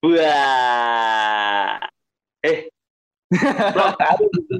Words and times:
Wah. 0.00 1.76
Eh. 2.40 2.72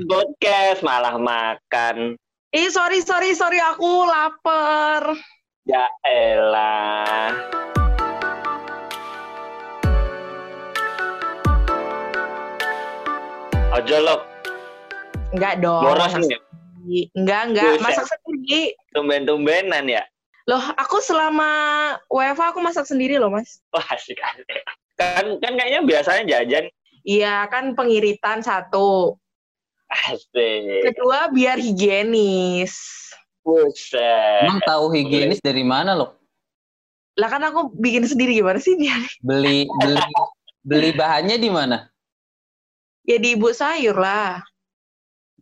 Podcast 0.04 0.84
malah 0.84 1.16
makan. 1.16 2.20
Ih, 2.52 2.68
sorry, 2.68 3.00
sorry, 3.00 3.32
sorry. 3.32 3.56
Aku 3.56 4.04
lapar. 4.04 5.16
Ya 5.64 5.88
elah. 6.04 7.32
Aja 13.72 13.96
lo, 14.04 14.28
Enggak 15.32 15.64
dong. 15.64 15.80
boros 15.80 16.12
nih. 16.20 17.08
Enggak, 17.16 17.42
enggak. 17.48 17.80
Masak 17.80 18.04
sendiri. 18.12 18.76
Tumben-tumbenan 18.92 19.88
ya. 19.88 20.04
Loh, 20.44 20.60
aku 20.76 21.00
selama 21.00 21.48
WFA 22.12 22.52
aku 22.52 22.60
masak 22.60 22.84
sendiri 22.84 23.16
loh, 23.16 23.32
Mas. 23.32 23.64
Wah 23.72 23.88
asik 23.88 24.20
asik. 24.20 24.44
Kan, 25.00 25.40
kan 25.40 25.52
kayaknya 25.56 25.80
biasanya 25.88 26.24
jajan. 26.28 26.68
Iya, 27.08 27.48
kan 27.48 27.72
pengiritan 27.72 28.44
satu. 28.44 29.16
Asik. 29.88 30.92
Kedua, 30.92 31.32
biar 31.32 31.56
higienis. 31.56 32.76
Buset. 33.40 34.44
Emang 34.44 34.60
tahu 34.68 34.92
higienis 34.92 35.40
dari 35.40 35.64
mana 35.64 35.96
loh? 35.96 36.20
Lah 37.16 37.32
kan 37.32 37.40
aku 37.48 37.72
bikin 37.80 38.04
sendiri 38.04 38.36
gimana 38.36 38.60
sih 38.60 38.76
dia? 38.76 38.94
Beli 39.24 39.66
beli 39.80 40.04
beli 40.60 40.90
bahannya 40.92 41.40
di 41.40 41.50
mana? 41.50 41.88
Ya 43.08 43.16
di 43.16 43.34
ibu 43.34 43.50
sayur 43.50 43.96
lah. 43.96 44.44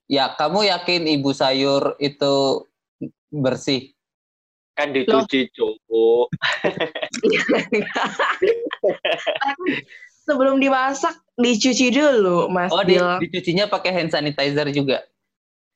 Ya, 0.08 0.32
kamu 0.32 0.64
yakin 0.64 1.04
ibu 1.04 1.36
sayur 1.36 1.98
itu 2.00 2.64
bersih? 3.28 3.92
Kan 4.78 4.94
dicuci 4.94 5.50
cowok. 5.58 6.30
Sebelum 10.22 10.62
dimasak 10.62 11.18
dicuci 11.34 11.90
dulu, 11.90 12.46
Mas 12.46 12.70
Oh, 12.70 12.86
di, 12.86 12.94
dicucinya 13.26 13.66
pakai 13.66 13.90
hand 13.90 14.14
sanitizer 14.14 14.70
juga. 14.70 15.02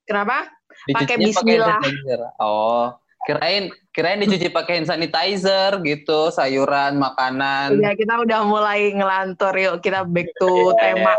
Kenapa? 0.06 0.46
Pakai 0.94 1.18
bismillah. 1.18 1.82
hand 1.82 1.82
sanitizer. 1.82 2.20
Oh, 2.38 2.94
kirain 3.26 3.74
kirain 3.90 4.22
dicuci 4.22 4.54
pakai 4.54 4.78
hand 4.78 4.92
sanitizer 4.92 5.82
gitu, 5.82 6.30
sayuran, 6.30 6.94
makanan. 7.02 7.82
Ya 7.82 7.98
kita 7.98 8.22
udah 8.22 8.46
mulai 8.46 8.94
ngelantur 8.94 9.50
yuk 9.58 9.82
kita 9.82 10.06
back 10.06 10.30
to 10.38 10.52
tema. 10.84 11.18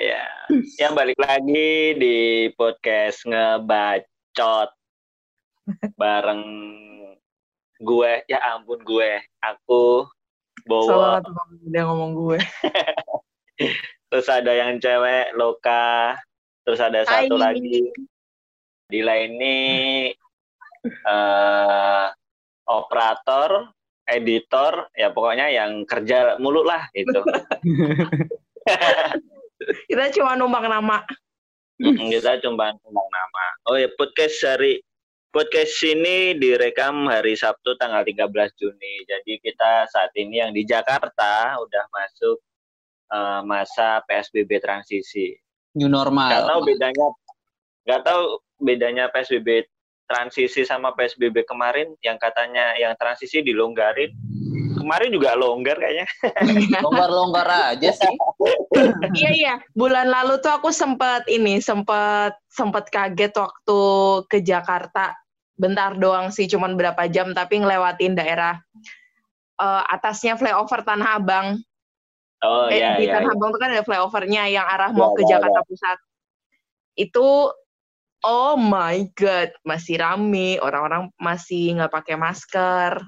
Ya. 0.00 0.24
Yang 0.80 0.92
balik 0.96 1.18
lagi 1.20 2.00
di 2.00 2.16
podcast 2.56 3.28
ngebacot 3.28 4.77
bareng 6.00 6.44
gue. 7.82 8.12
Ya 8.26 8.38
ampun 8.54 8.80
gue. 8.82 9.22
Aku 9.42 10.08
bawa 10.66 11.22
udah 11.64 11.82
ngomong 11.88 12.12
gue. 12.16 12.38
terus 14.08 14.28
ada 14.30 14.54
yang 14.54 14.80
cewek 14.80 15.34
Loka, 15.36 16.16
terus 16.64 16.80
ada 16.80 17.04
satu 17.04 17.36
Hai. 17.36 17.42
lagi 17.52 17.92
Dila 18.88 19.20
ini 19.20 19.56
eh 20.88 22.06
operator, 22.68 23.68
editor, 24.08 24.88
ya 24.96 25.12
pokoknya 25.12 25.52
yang 25.52 25.84
kerja 25.84 26.40
mulu 26.40 26.64
lah 26.64 26.88
gitu. 26.96 27.20
Kita 29.92 30.04
cuma 30.16 30.40
numpang 30.40 30.68
nama. 30.68 31.04
Kita 31.84 32.40
cuma 32.40 32.72
ngomong 32.80 33.08
nama. 33.12 33.44
Oh 33.68 33.76
ya 33.76 33.92
podcast 33.92 34.40
hari 34.44 34.80
podcast 35.28 35.76
ini 35.84 36.36
direkam 36.36 37.06
hari 37.08 37.36
Sabtu 37.36 37.76
tanggal 37.76 38.04
13 38.04 38.32
Juni. 38.56 39.04
Jadi 39.04 39.38
kita 39.40 39.84
saat 39.88 40.12
ini 40.16 40.40
yang 40.40 40.52
di 40.56 40.64
Jakarta 40.64 41.56
udah 41.60 41.84
masuk 41.92 42.36
eh, 43.12 43.40
masa 43.44 44.00
PSBB 44.08 44.60
transisi. 44.60 45.36
New 45.76 45.86
Gak 45.86 45.94
normal. 45.94 46.28
tahu 46.48 46.60
bedanya 46.64 47.06
nggak 47.88 48.02
tahu 48.04 48.22
bedanya 48.60 49.04
PSBB 49.08 49.64
transisi 50.08 50.64
sama 50.64 50.96
PSBB 50.96 51.44
kemarin 51.44 51.92
yang 52.00 52.16
katanya 52.16 52.74
yang 52.80 52.96
transisi 52.96 53.44
dilonggarin. 53.44 54.12
Kemarin 54.88 55.12
juga 55.12 55.36
longgar 55.36 55.76
kayaknya. 55.76 56.08
Longgar-longgar 56.88 57.76
aja 57.76 57.92
sih. 57.92 58.14
iya 59.20 59.30
iya, 59.36 59.54
bulan 59.76 60.08
lalu 60.08 60.40
tuh 60.40 60.48
aku 60.48 60.72
sempet 60.72 61.28
ini, 61.28 61.60
sempet 61.60 62.32
sempet 62.48 62.88
kaget 62.88 63.36
waktu 63.36 63.80
ke 64.32 64.40
Jakarta. 64.40 65.12
Bentar 65.60 66.00
doang 66.00 66.32
sih, 66.32 66.48
cuman 66.48 66.72
berapa 66.72 67.04
jam, 67.12 67.36
tapi 67.36 67.60
ngelewatin 67.60 68.16
daerah 68.16 68.56
eh, 69.60 69.82
atasnya 69.92 70.40
flyover 70.40 70.80
Tanah 70.80 71.20
Abang. 71.20 71.60
Oh 72.40 72.72
eh, 72.72 72.80
iya 72.80 72.96
di 72.96 73.04
iya. 73.04 73.20
Tanah 73.20 73.36
Abang 73.36 73.52
tuh 73.52 73.60
kan 73.60 73.68
ada 73.68 73.84
flyovernya 73.84 74.48
yang 74.48 74.64
arah 74.64 74.88
mau 74.96 75.12
Iya, 75.12 75.16
ke 75.20 75.22
iya, 75.28 75.30
Jakarta 75.36 75.60
Pusat. 75.68 75.98
Itu 76.96 77.52
oh 78.24 78.56
my 78.56 79.04
god, 79.12 79.52
masih 79.68 80.00
rame, 80.00 80.56
orang-orang 80.64 81.12
masih 81.20 81.76
nggak 81.76 81.92
pakai 81.92 82.16
masker. 82.16 83.04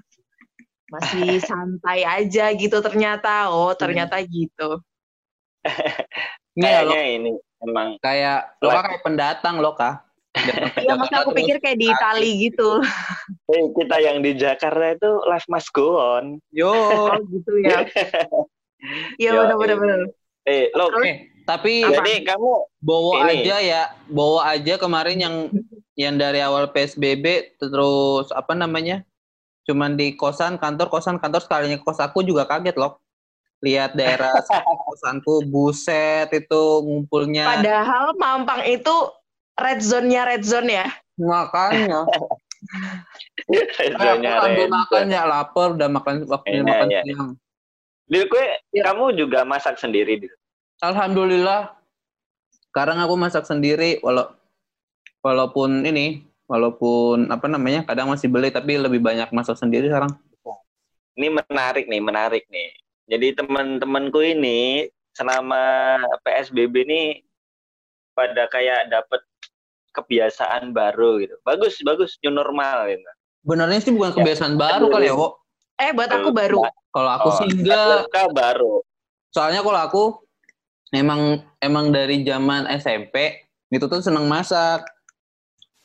Masih 0.91 1.39
santai 1.43 2.03
aja 2.03 2.51
gitu 2.55 2.83
ternyata. 2.83 3.49
Oh, 3.55 3.71
ternyata 3.73 4.19
gitu. 4.27 4.83
Ini 6.59 6.67
ya, 6.67 6.83
lo, 6.83 6.91
Kayaknya 6.91 7.03
ini 7.15 7.31
emang 7.63 7.89
kayak 8.03 8.59
lo 8.59 8.69
kayak 8.75 9.03
pendatang 9.07 9.63
lo 9.63 9.73
kah? 9.79 10.03
Iya, 10.83 10.95
maksudnya 10.95 11.27
aku 11.27 11.35
pikir 11.35 11.57
kayak 11.59 11.79
di 11.79 11.87
Itali 11.91 12.31
gitu. 12.51 12.83
eh, 13.55 13.65
kita 13.75 13.97
yang 14.03 14.23
di 14.23 14.35
Jakarta 14.35 14.95
itu 14.95 15.11
life 15.27 15.47
must 15.51 15.71
go 15.75 15.99
on. 15.99 16.39
Yo. 16.55 16.71
Oh, 16.71 17.19
gitu 17.31 17.59
ya. 17.63 17.87
Iya, 19.19 19.31
Yo, 19.37 19.41
benar-benar. 19.47 19.79
benar. 19.79 20.01
Eh, 20.47 20.73
lo 20.73 20.89
Eh, 21.03 21.31
tapi 21.45 21.83
Apa? 21.83 22.01
jadi 22.01 22.23
kamu 22.23 22.51
bawa 22.79 23.15
Ini. 23.27 23.43
aja 23.43 23.57
ya, 23.59 23.83
bawa 24.07 24.55
aja 24.55 24.75
kemarin 24.79 25.19
yang 25.19 25.35
yang 25.99 26.15
dari 26.17 26.39
awal 26.41 26.71
PSBB 26.71 27.59
terus 27.59 28.31
apa 28.31 28.55
namanya? 28.55 29.03
Cuman 29.69 29.97
di 29.97 30.17
kosan, 30.17 30.57
kantor, 30.57 30.89
kosan, 30.89 31.21
kantor 31.21 31.41
sekalinya 31.45 31.77
kos 31.81 32.01
aku 32.01 32.25
juga 32.25 32.49
kaget 32.49 32.77
loh. 32.81 32.99
Lihat 33.61 33.93
daerah 33.93 34.33
kosanku 34.89 35.45
buset 35.49 36.33
itu 36.33 36.63
ngumpulnya. 36.85 37.61
Padahal 37.61 38.17
Mampang 38.17 38.65
itu 38.65 38.95
red 39.61 39.85
zone-nya 39.85 40.25
red 40.25 40.43
zone 40.43 40.71
ya. 40.73 40.87
Makanya. 41.21 42.09
sambil 43.81 44.29
red 44.29 44.69
makan 44.69 45.05
ya 45.09 45.23
lapar 45.25 45.73
udah 45.77 45.89
makan 45.89 46.29
waktunya 46.29 46.61
Iya, 46.61 46.69
makan 46.69 46.89
iya. 46.89 47.03
siang. 47.05 47.31
Dil, 48.11 48.27
kue, 48.27 48.43
Ya. 48.75 48.91
kamu 48.91 49.15
juga 49.15 49.47
masak 49.47 49.79
sendiri, 49.79 50.19
Dil? 50.19 50.35
Alhamdulillah. 50.83 51.73
Sekarang 52.71 52.99
aku 52.99 53.15
masak 53.15 53.47
sendiri 53.47 53.99
walau 54.03 54.31
walaupun 55.21 55.85
ini 55.85 56.25
walaupun 56.51 57.31
apa 57.31 57.47
namanya 57.47 57.87
kadang 57.87 58.11
masih 58.11 58.27
beli 58.27 58.51
tapi 58.51 58.75
lebih 58.75 58.99
banyak 58.99 59.31
masak 59.31 59.55
sendiri 59.55 59.87
sekarang. 59.87 60.11
Ini 61.15 61.31
menarik 61.31 61.87
nih, 61.87 62.03
menarik 62.03 62.45
nih. 62.51 62.75
Jadi 63.07 63.39
teman-temanku 63.39 64.19
ini 64.19 64.91
selama 65.15 65.99
PSBB 66.27 66.75
ini 66.87 67.03
pada 68.15 68.51
kayak 68.51 68.91
dapet 68.91 69.23
kebiasaan 69.95 70.71
baru 70.75 71.23
gitu. 71.23 71.35
Bagus, 71.47 71.79
bagus, 71.87 72.19
new 72.23 72.35
normal 72.35 72.91
gitu. 72.91 73.03
Benernya 73.47 73.79
sih 73.83 73.95
bukan 73.95 74.15
kebiasaan 74.19 74.55
baru 74.59 74.87
Aduh. 74.87 74.95
kali 74.95 75.07
ya, 75.11 75.15
Wo. 75.15 75.39
Eh, 75.81 75.91
buat 75.95 76.11
aku 76.11 76.31
baru. 76.31 76.61
Kalau 76.91 77.11
aku 77.15 77.29
Oh, 77.31 77.37
sih 77.43 77.47
enggak. 77.51 78.07
Baru. 78.35 78.83
Soalnya 79.31 79.63
kalau 79.63 79.81
aku 79.81 80.03
emang 80.95 81.43
emang 81.63 81.91
dari 81.91 82.23
zaman 82.27 82.67
SMP 82.71 83.47
itu 83.71 83.87
tuh 83.87 84.03
seneng 84.03 84.27
masak. 84.31 84.87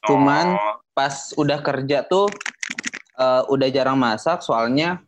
Cuman 0.08 0.56
Oh, 0.56 0.76
pas 0.96 1.36
udah 1.36 1.60
kerja 1.60 2.06
tuh 2.08 2.32
eh, 3.20 3.44
udah 3.52 3.68
jarang 3.74 4.00
masak 4.00 4.42
soalnya 4.46 5.02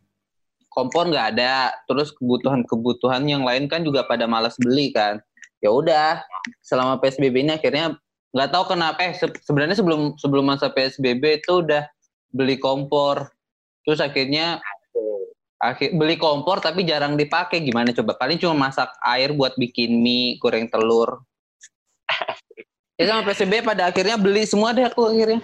kompor 0.68 1.08
nggak 1.10 1.38
ada. 1.38 1.74
Terus 1.88 2.14
kebutuhan-kebutuhan 2.14 3.24
yang 3.26 3.42
lain 3.42 3.66
kan 3.66 3.82
juga 3.82 4.04
pada 4.04 4.28
malas 4.28 4.54
beli 4.60 4.94
kan. 4.94 5.18
Ya 5.58 5.74
udah, 5.74 6.22
selama 6.62 7.02
PSBB 7.02 7.42
ini 7.42 7.58
akhirnya 7.58 7.98
nggak 8.30 8.50
tahu 8.54 8.76
kenapa 8.76 9.02
eh 9.02 9.14
se- 9.16 9.40
sebenarnya 9.42 9.74
sebelum 9.74 10.14
sebelum 10.20 10.44
masa 10.46 10.70
PSBB 10.70 11.42
itu 11.42 11.66
udah 11.66 11.88
beli 12.30 12.60
kompor. 12.60 13.32
Terus 13.82 13.98
akhirnya 13.98 14.62
akhir 15.58 15.98
beli 15.98 16.14
kompor 16.14 16.62
tapi 16.62 16.86
jarang 16.86 17.18
dipakai 17.18 17.58
gimana 17.58 17.90
coba 17.90 18.14
paling 18.14 18.38
cuma 18.38 18.70
masak 18.70 18.94
air 19.02 19.34
buat 19.34 19.58
bikin 19.58 19.90
mie 19.98 20.38
goreng 20.38 20.70
telur 20.70 21.26
ya 22.98 23.04
sama 23.06 23.22
PSBB 23.30 23.62
pada 23.62 23.88
akhirnya 23.88 24.18
beli 24.18 24.42
semua 24.44 24.74
deh 24.74 24.84
aku 24.84 25.06
akhirnya 25.06 25.40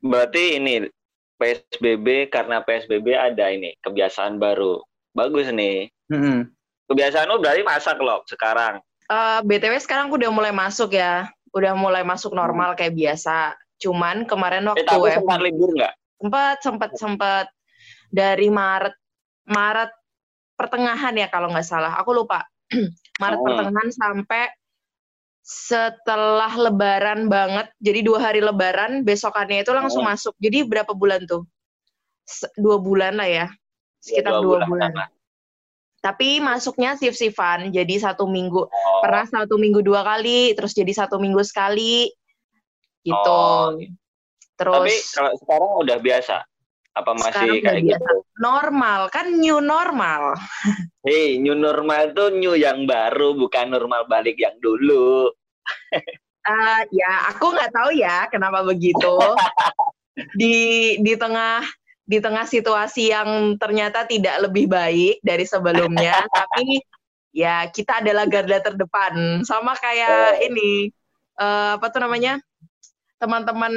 berarti 0.00 0.62
ini 0.62 0.86
PSBB 1.34 2.30
karena 2.30 2.62
PSBB 2.62 3.12
ada 3.12 3.50
ini 3.50 3.74
kebiasaan 3.82 4.38
baru. 4.38 4.80
Bagus 5.12 5.50
nih. 5.50 5.90
Mm-mm. 6.08 6.46
Kebiasaan 6.86 7.26
lu 7.26 7.42
berarti 7.42 7.66
masak 7.66 7.98
loh 7.98 8.22
sekarang. 8.30 8.78
Eh, 9.10 9.40
BTW 9.42 9.76
sekarang 9.82 10.08
aku 10.08 10.16
udah 10.20 10.32
mulai 10.32 10.52
masuk 10.54 10.94
ya. 10.94 11.28
Udah 11.54 11.74
mulai 11.74 12.06
masuk 12.06 12.34
normal 12.34 12.78
kayak 12.78 12.94
biasa. 12.94 13.54
Cuman 13.82 14.24
kemarin 14.24 14.64
Eh 14.64 14.68
waktu 14.72 14.86
tapi 14.86 15.10
WFH 15.10 15.18
sempat 15.20 15.40
libur 15.42 15.70
nggak? 15.74 15.94
sempat 16.14 16.56
sempat 16.64 16.90
sempat 16.96 17.46
dari 18.08 18.48
Maret 18.48 18.94
Maret 19.44 19.90
pertengahan 20.54 21.14
ya 21.18 21.28
kalau 21.28 21.50
nggak 21.50 21.66
salah. 21.66 21.98
Aku 22.00 22.14
lupa. 22.14 22.46
Maret 23.22 23.38
Oh. 23.42 23.44
pertengahan 23.44 23.90
sampai 23.90 24.48
setelah 25.44 26.48
Lebaran 26.56 27.28
banget. 27.28 27.68
Jadi 27.76 28.00
dua 28.00 28.32
hari 28.32 28.40
Lebaran, 28.40 29.04
besokannya 29.04 29.60
itu 29.60 29.76
langsung 29.76 30.00
Oh. 30.00 30.08
masuk. 30.08 30.32
Jadi 30.40 30.64
berapa 30.64 30.96
bulan 30.96 31.28
tuh? 31.28 31.44
Se- 32.24 32.48
dua 32.56 32.80
bulan 32.80 33.20
lah 33.20 33.28
ya, 33.28 33.46
sekitar 34.00 34.40
dua, 34.40 34.64
bulan. 34.64 34.88
lah. 34.96 35.08
Tapi 36.00 36.40
masuknya 36.40 36.96
shift-shiftan, 36.96 37.68
jadi 37.68 37.94
satu 38.00 38.24
minggu. 38.24 38.64
Oh, 38.64 39.00
Pernah 39.04 39.28
satu 39.28 39.60
minggu 39.60 39.84
dua 39.84 40.00
kali, 40.00 40.56
terus 40.56 40.72
jadi 40.72 40.88
satu 40.96 41.20
minggu 41.20 41.44
sekali, 41.44 42.08
gitu. 43.04 43.28
Oh. 43.28 43.76
Terus 44.56 44.80
Tapi 44.80 44.94
kalau 45.12 45.32
sekarang 45.36 45.70
udah 45.84 45.96
biasa? 46.00 46.36
Apa 46.94 47.10
masih 47.18 47.34
Sekarang 47.34 47.58
kayak 47.58 47.82
biasa. 47.82 47.98
gitu? 47.98 48.14
normal, 48.38 49.00
kan 49.10 49.26
new 49.34 49.58
normal. 49.58 50.38
Hei, 51.02 51.42
new 51.42 51.58
normal 51.58 52.14
tuh 52.14 52.30
new 52.34 52.54
yang 52.54 52.86
baru, 52.86 53.34
bukan 53.34 53.74
normal 53.74 54.06
balik 54.06 54.38
yang 54.38 54.54
dulu. 54.62 55.30
Eh, 56.46 56.80
ya, 57.02 57.34
aku 57.34 57.50
nggak 57.50 57.74
tahu 57.74 57.90
ya 57.98 58.30
kenapa 58.30 58.62
begitu. 58.62 59.14
di 60.38 60.94
di 61.02 61.18
tengah 61.18 61.66
di 62.06 62.22
tengah 62.22 62.46
situasi 62.46 63.10
yang 63.10 63.58
ternyata 63.58 64.06
tidak 64.06 64.46
lebih 64.46 64.70
baik 64.70 65.18
dari 65.18 65.42
sebelumnya, 65.42 66.22
tapi 66.30 66.78
ya 67.34 67.66
kita 67.74 68.06
adalah 68.06 68.30
garda 68.30 68.70
terdepan. 68.70 69.42
Sama 69.42 69.74
kayak 69.74 70.46
ini 70.46 70.94
eh, 71.42 71.70
apa 71.74 71.90
tuh 71.90 72.06
namanya? 72.06 72.38
Teman-teman 73.18 73.74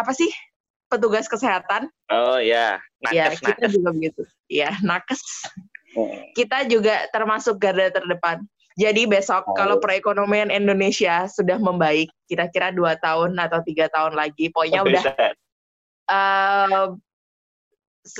apa 0.00 0.12
sih? 0.16 0.32
Petugas 0.92 1.24
kesehatan. 1.24 1.88
Oh 2.12 2.36
ya, 2.36 2.76
ya, 3.08 3.32
nakes, 3.32 3.40
kita 3.40 3.64
nakes. 3.64 3.72
juga 3.72 3.88
begitu. 3.96 4.22
Ya, 4.52 4.76
nakes. 4.84 5.24
Hmm. 5.96 6.20
Kita 6.36 6.68
juga 6.68 7.08
termasuk 7.08 7.56
garda 7.56 7.88
terdepan. 7.88 8.44
Jadi 8.76 9.08
besok 9.08 9.48
Oh. 9.48 9.56
kalau 9.56 9.80
perekonomian 9.80 10.52
Indonesia 10.52 11.24
sudah 11.28 11.56
membaik, 11.56 12.12
kira-kira 12.28 12.68
dua 12.72 12.96
tahun 13.00 13.36
atau 13.40 13.64
tiga 13.64 13.88
tahun 13.88 14.12
lagi, 14.12 14.52
pokoknya 14.52 14.84
udah 14.84 15.02
Buset. 15.04 15.34
eh, 16.08 16.86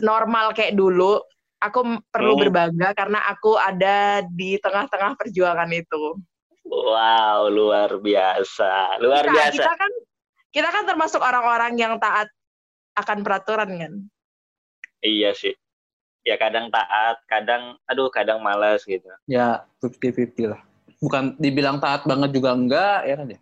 normal 0.00 0.56
kayak 0.56 0.72
dulu. 0.72 1.20
Aku 1.62 2.00
perlu 2.08 2.34
Hmm. 2.34 2.42
berbangga 2.48 2.90
karena 2.96 3.20
aku 3.28 3.54
ada 3.54 4.24
di 4.26 4.56
tengah-tengah 4.58 5.14
perjuangan 5.14 5.68
itu. 5.70 6.16
Wow, 6.64 7.52
luar 7.52 8.00
biasa. 8.00 8.96
Luar 8.98 9.28
kita, 9.28 9.32
biasa. 9.36 9.52
kita 9.60 9.72
kan 9.76 9.92
kita 10.52 10.68
kan 10.68 10.84
termasuk 10.84 11.20
orang-orang 11.22 11.76
yang 11.76 11.96
taat 11.96 12.28
akan 12.94 13.18
peraturan 13.20 13.70
kan. 13.74 13.92
Iya 15.00 15.32
sih. 15.32 15.54
Ya 16.22 16.38
kadang 16.38 16.70
taat, 16.70 17.18
kadang 17.26 17.74
aduh 17.84 18.06
kadang 18.06 18.38
malas 18.38 18.86
gitu. 18.86 19.08
Ya 19.26 19.66
50-50 19.80 20.54
lah. 20.54 20.60
Bukan 21.02 21.34
dibilang 21.36 21.82
taat 21.82 22.06
banget 22.06 22.30
juga 22.30 22.54
enggak, 22.54 22.98
ya 23.02 23.14
kan 23.18 23.26
ya? 23.26 23.40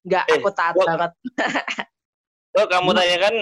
Nggak, 0.00 0.24
Eh, 0.24 0.34
aku 0.40 0.50
taat 0.50 0.74
gua- 0.74 0.86
banget. 0.88 1.12
Oh, 2.56 2.64
kamu 2.64 2.88
Hmm. 2.88 2.96
tanya 2.96 3.16
kan 3.20 3.34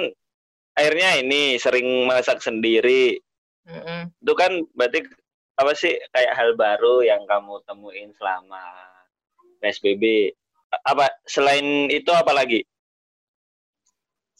akhirnya 0.74 1.22
ini 1.22 1.54
sering 1.54 1.86
masak 2.02 2.42
sendiri. 2.42 3.22
Mm-mm. 3.62 4.10
Itu 4.10 4.34
kan 4.34 4.58
berarti 4.74 5.06
apa 5.54 5.70
sih 5.70 5.94
kayak 6.10 6.34
hal 6.34 6.58
baru 6.58 7.06
yang 7.06 7.22
kamu 7.22 7.62
temuin 7.62 8.10
selama 8.18 8.58
PSBB? 9.62 10.34
Apa 10.82 11.14
selain 11.22 11.86
itu 11.88 12.10
apa 12.10 12.34
lagi? 12.34 12.66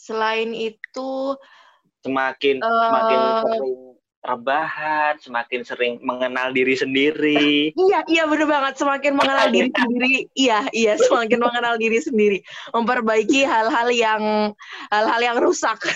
Selain 0.05 0.53
itu, 0.53 1.13
Semakin 2.05 2.61
Eh, 2.61 2.69
semakin 2.69 3.21
sering 3.41 3.77
rebahan, 4.25 5.13
semakin 5.17 5.61
sering 5.65 5.95
mengenal 6.05 6.53
diri 6.53 6.77
sendiri. 6.77 7.73
Iya, 7.73 8.05
iya 8.13 8.23
bener 8.29 8.45
banget. 8.45 8.77
Semakin 8.77 9.17
mengenal 9.17 9.49
diri 9.49 9.73
sendiri, 9.73 10.29
iya, 10.37 10.69
iya, 10.77 11.01
semakin 11.01 11.41
mengenal 11.41 11.81
diri 11.81 11.99
sendiri, 12.05 12.39
memperbaiki 12.77 13.49
hal-hal 13.49 13.89
yang 13.89 14.23
hal-hal 14.93 15.21
yang 15.25 15.37
rusak 15.41 15.81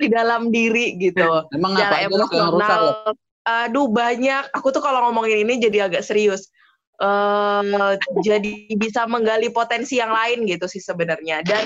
di 0.00 0.12
dalam 0.12 0.52
diri 0.52 1.00
gitu. 1.00 1.48
Emang 1.56 1.80
apa 1.80 2.04
yang 2.04 2.12
rusak 2.12 2.76
loh? 2.76 3.16
Aduh 3.46 3.88
banyak. 3.88 4.52
Aku 4.52 4.68
tuh 4.68 4.84
kalau 4.84 5.08
ngomongin 5.08 5.48
ini 5.48 5.64
jadi 5.64 5.88
agak 5.88 6.04
serius. 6.04 6.52
Eh 6.96 7.92
jadi 8.24 8.52
bisa 8.76 9.04
menggali 9.08 9.52
potensi 9.52 10.00
yang 10.00 10.12
lain 10.14 10.48
gitu 10.48 10.64
sih 10.70 10.80
sebenarnya. 10.80 11.44
Dan 11.44 11.64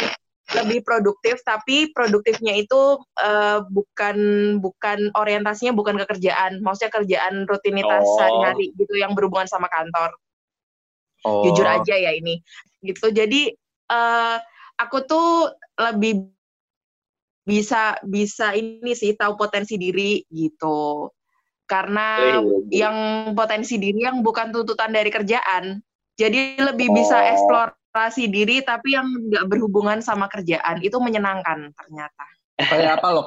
lebih 0.50 0.82
produktif 0.82 1.38
tapi 1.46 1.94
produktifnya 1.94 2.58
itu 2.58 2.98
eh, 3.22 3.62
bukan 3.70 4.16
bukan 4.58 5.14
orientasinya 5.14 5.70
bukan 5.76 5.94
ke 6.02 6.06
kerjaan. 6.10 6.58
Maksudnya 6.62 6.90
kerjaan 6.90 7.46
rutinitas 7.46 8.02
Oh. 8.02 8.16
sehari-hari 8.18 8.74
gitu 8.74 8.94
yang 8.98 9.14
berhubungan 9.14 9.46
sama 9.46 9.70
kantor. 9.70 10.10
Oh. 11.20 11.44
jujur 11.44 11.68
aja 11.68 11.94
ya 12.00 12.16
ini. 12.16 12.40
Gitu. 12.80 13.12
Jadi 13.12 13.52
eh 13.92 14.36
aku 14.80 14.98
tuh 15.04 15.52
lebih 15.76 16.32
bisa 17.44 17.96
bisa 18.04 18.52
ini 18.56 18.92
sih 18.96 19.12
tahu 19.16 19.36
potensi 19.36 19.76
diri 19.76 20.24
gitu 20.32 21.08
karena 21.70 22.06
Iya, 22.18 22.42
yang 22.90 22.96
potensi 23.32 23.78
diri 23.78 24.02
yang 24.02 24.26
bukan 24.26 24.50
tuntutan 24.50 24.90
dari 24.90 25.06
kerjaan 25.06 25.78
jadi 26.18 26.58
lebih 26.58 26.90
bisa 26.90 27.14
Oh. 27.14 27.30
eksplorasi 27.30 28.26
diri 28.26 28.58
tapi 28.66 28.98
yang 28.98 29.06
nggak 29.06 29.46
berhubungan 29.46 30.02
sama 30.02 30.26
kerjaan 30.26 30.82
itu 30.82 30.98
menyenangkan 30.98 31.70
ternyata 31.70 32.24
Kayak 32.58 32.98
apa 32.98 33.08
loh? 33.14 33.26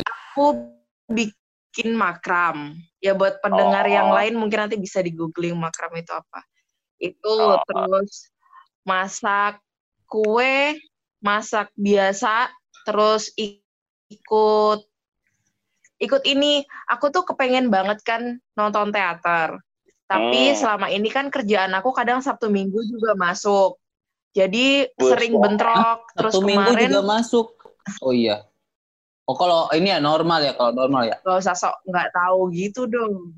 aku 0.00 0.72
bikin 1.06 1.92
makram 1.92 2.80
ya 2.98 3.12
buat 3.12 3.44
pendengar 3.44 3.84
Oh. 3.84 3.92
yang 3.92 4.08
lain 4.08 4.34
mungkin 4.40 4.66
nanti 4.66 4.80
bisa 4.80 5.04
di 5.04 5.12
googling 5.12 5.52
makram 5.54 5.92
itu 5.92 6.16
apa 6.16 6.40
itu 6.96 7.20
Oh. 7.36 7.60
terus 7.68 8.32
masak 8.82 9.60
kue 10.08 10.80
masak 11.20 11.68
biasa 11.76 12.48
terus 12.88 13.28
ikut 13.36 14.80
ikut 15.96 16.22
ini 16.28 16.64
aku 16.90 17.08
tuh 17.08 17.24
kepengen 17.24 17.72
banget 17.72 18.04
kan 18.04 18.36
nonton 18.58 18.92
teater 18.92 19.60
tapi 20.06 20.52
Hmm. 20.52 20.56
selama 20.56 20.86
ini 20.92 21.08
kan 21.10 21.32
kerjaan 21.32 21.74
aku 21.74 21.90
kadang 21.90 22.22
sabtu 22.22 22.46
minggu 22.52 22.78
juga 22.86 23.18
masuk 23.18 23.80
jadi 24.36 24.92
sering 25.00 25.40
bentrok 25.40 26.12
terus 26.12 26.36
Satu 26.36 26.44
minggu 26.44 26.68
kemarin 26.76 26.88
juga 26.92 27.04
masuk. 27.08 27.46
Oh 28.04 28.12
iya. 28.12 28.44
Oh 29.24 29.32
kalau 29.32 29.72
ini 29.72 29.88
ya 29.88 29.98
normal 29.98 30.44
ya, 30.44 30.52
kalau 30.52 30.76
normal 30.76 31.08
ya. 31.08 31.16
gak 31.24 31.40
usah 31.40 31.56
sok 31.56 31.72
nggak 31.88 32.12
tahu 32.12 32.52
gitu 32.52 32.84
dong. 32.84 33.32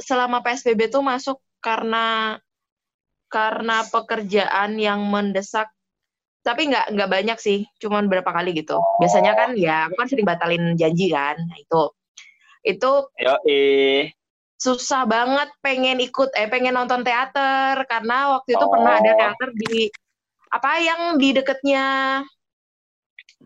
Selama 0.00 0.40
PSBB 0.40 0.88
tuh 0.88 1.04
masuk 1.04 1.36
karena 1.60 2.40
karena 3.28 3.84
pekerjaan 3.92 4.80
yang 4.80 5.04
mendesak 5.04 5.68
tapi 6.40 6.72
nggak 6.72 6.96
nggak 6.96 7.10
banyak 7.12 7.38
sih, 7.38 7.68
cuman 7.76 8.08
berapa 8.08 8.32
kali 8.32 8.56
gitu. 8.56 8.80
Biasanya 9.04 9.36
kan 9.36 9.52
ya 9.52 9.84
aku 9.92 10.00
kan 10.00 10.08
sering 10.08 10.24
batalin 10.24 10.80
janji 10.80 11.12
kan, 11.12 11.36
nah 11.36 11.58
itu 11.60 11.92
itu 12.68 12.92
Yo, 13.16 13.34
susah 14.58 15.06
banget 15.08 15.48
pengen 15.64 16.02
ikut 16.02 16.34
eh 16.36 16.50
pengen 16.50 16.76
nonton 16.76 17.00
teater 17.06 17.78
karena 17.88 18.36
waktu 18.36 18.58
itu 18.58 18.64
pernah 18.68 19.00
ada 19.00 19.10
Oh. 19.14 19.16
teater 19.16 19.50
di 19.56 19.88
apa 20.52 20.70
yang 20.82 21.00
di 21.16 21.28
deketnya 21.32 21.86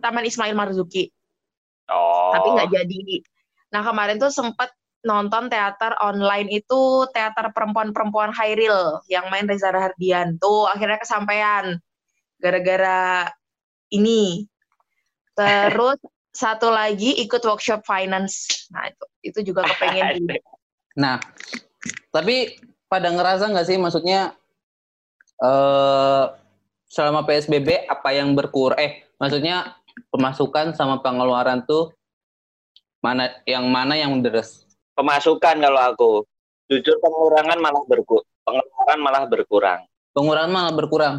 Taman 0.00 0.24
Ismail 0.26 0.56
Marzuki 0.56 1.06
Oh. 1.92 2.32
tapi 2.32 2.48
nggak 2.56 2.70
jadi. 2.72 3.20
Nah 3.76 3.82
kemarin 3.84 4.16
tuh 4.16 4.32
sempet 4.32 4.72
nonton 5.02 5.50
teater 5.50 5.92
online 6.00 6.48
itu 6.48 7.04
teater 7.12 7.50
perempuan-perempuan 7.52 8.32
Hairil 8.32 9.02
yang 9.10 9.28
main 9.28 9.44
Reza 9.44 9.68
Rahardian 9.68 10.38
tuh 10.38 10.70
akhirnya 10.70 10.96
kesampaian 11.02 11.76
gara-gara 12.40 13.28
ini. 13.92 14.46
Terus 15.36 15.98
satu 16.32 16.72
lagi 16.72 17.12
ikut 17.20 17.44
workshop 17.44 17.84
finance. 17.84 18.66
Nah 18.72 18.88
itu 18.88 19.04
itu 19.22 19.38
juga 19.52 19.68
kepengen. 19.68 20.26
Nah, 20.92 21.16
tapi 22.12 22.60
pada 22.84 23.08
ngerasa 23.08 23.48
nggak 23.48 23.64
sih 23.64 23.80
maksudnya 23.80 24.36
eh 25.40 26.24
selama 26.84 27.24
PSBB 27.24 27.88
apa 27.88 28.12
yang 28.12 28.36
berkur 28.36 28.76
eh 28.76 29.08
maksudnya 29.16 29.72
pemasukan 30.12 30.76
sama 30.76 31.00
pengeluaran 31.00 31.64
tuh 31.64 31.96
mana 33.00 33.32
yang 33.48 33.64
mana 33.72 33.96
yang 33.96 34.20
deres? 34.20 34.68
Pemasukan 34.92 35.64
kalau 35.64 35.80
aku. 35.80 36.12
Jujur 36.68 37.00
pengurangan 37.00 37.56
malah 37.56 37.82
berkurang. 37.88 38.28
Pengeluaran 38.44 38.98
malah 39.00 39.24
berkurang. 39.24 39.80
Pengeluaran 40.12 40.50
malah 40.52 40.72
berkurang. 40.76 41.16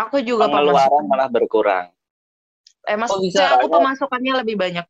Aku 0.00 0.16
juga 0.24 0.48
Pengeluaran 0.48 0.88
pemasukan. 0.88 1.04
malah 1.12 1.28
berkurang. 1.28 1.86
Eh 2.88 2.94
Oh, 2.94 2.98
maksudnya 2.98 3.28
bisa. 3.28 3.56
aku 3.58 3.66
pemasukannya 3.68 4.32
lebih 4.44 4.56
banyak. 4.56 4.86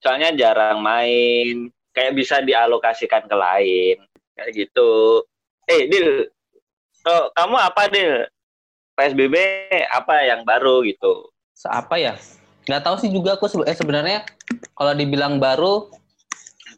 Soalnya 0.00 0.34
jarang 0.34 0.80
main. 0.80 1.70
Kayak 1.90 2.14
bisa 2.14 2.38
dialokasikan 2.40 3.26
ke 3.26 3.36
lain. 3.36 3.96
Kayak 4.34 4.50
gitu. 4.54 5.22
Eh, 5.66 5.86
Dil. 5.86 6.26
Oh, 7.04 7.30
kamu 7.32 7.56
apa, 7.58 7.90
Dil? 7.90 8.26
PSBB 8.94 9.36
apa 9.88 10.22
yang 10.22 10.44
baru 10.44 10.84
gitu? 10.84 11.30
Apa 11.64 11.96
ya? 11.96 12.14
nggak 12.60 12.84
tahu 12.86 12.96
sih 13.00 13.10
juga 13.10 13.34
aku 13.34 13.50
sebe- 13.50 13.66
eh, 13.66 13.74
sebenarnya 13.74 14.22
kalau 14.76 14.94
dibilang 14.94 15.42
baru 15.42 15.90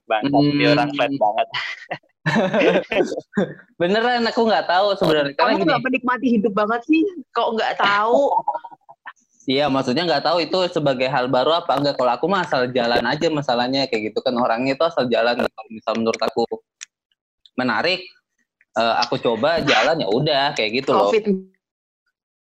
Bang, 0.08 0.24
Hmm. 0.24 0.56
dia 0.56 0.72
orang 0.72 0.88
flat 0.96 1.12
banget. 1.14 1.48
beneran 3.80 4.24
aku 4.24 4.46
nggak 4.46 4.66
tahu 4.66 4.94
sebenarnya 4.96 5.34
karena 5.36 5.52
Kamu 5.52 5.62
nggak 5.68 5.82
menikmati 5.84 6.26
hidup 6.38 6.52
banget 6.54 6.80
sih? 6.86 7.02
Kok 7.34 7.48
nggak 7.58 7.72
tahu? 7.76 8.30
iya 9.44 9.66
maksudnya 9.66 10.06
nggak 10.06 10.22
tahu 10.22 10.38
itu 10.40 10.58
sebagai 10.70 11.06
hal 11.06 11.26
baru 11.26 11.56
apa 11.56 11.74
enggak 11.74 11.96
kalau 11.98 12.12
aku 12.14 12.26
mah 12.26 12.42
asal 12.42 12.66
jalan 12.70 13.02
aja 13.02 13.26
masalahnya 13.28 13.86
kayak 13.86 14.12
gitu 14.12 14.18
kan 14.20 14.34
orangnya 14.34 14.74
itu 14.74 14.84
asal 14.86 15.04
jalan 15.06 15.34
kalau 15.34 15.68
misal 15.68 15.92
menurut 15.98 16.22
aku 16.22 16.44
menarik 17.54 18.00
eh, 18.72 18.94
aku 19.02 19.18
coba 19.18 19.60
jalan 19.60 20.00
ya 20.00 20.08
udah 20.08 20.44
kayak 20.54 20.82
gitu 20.82 20.90
loh 20.94 21.10
Covid 21.10 21.24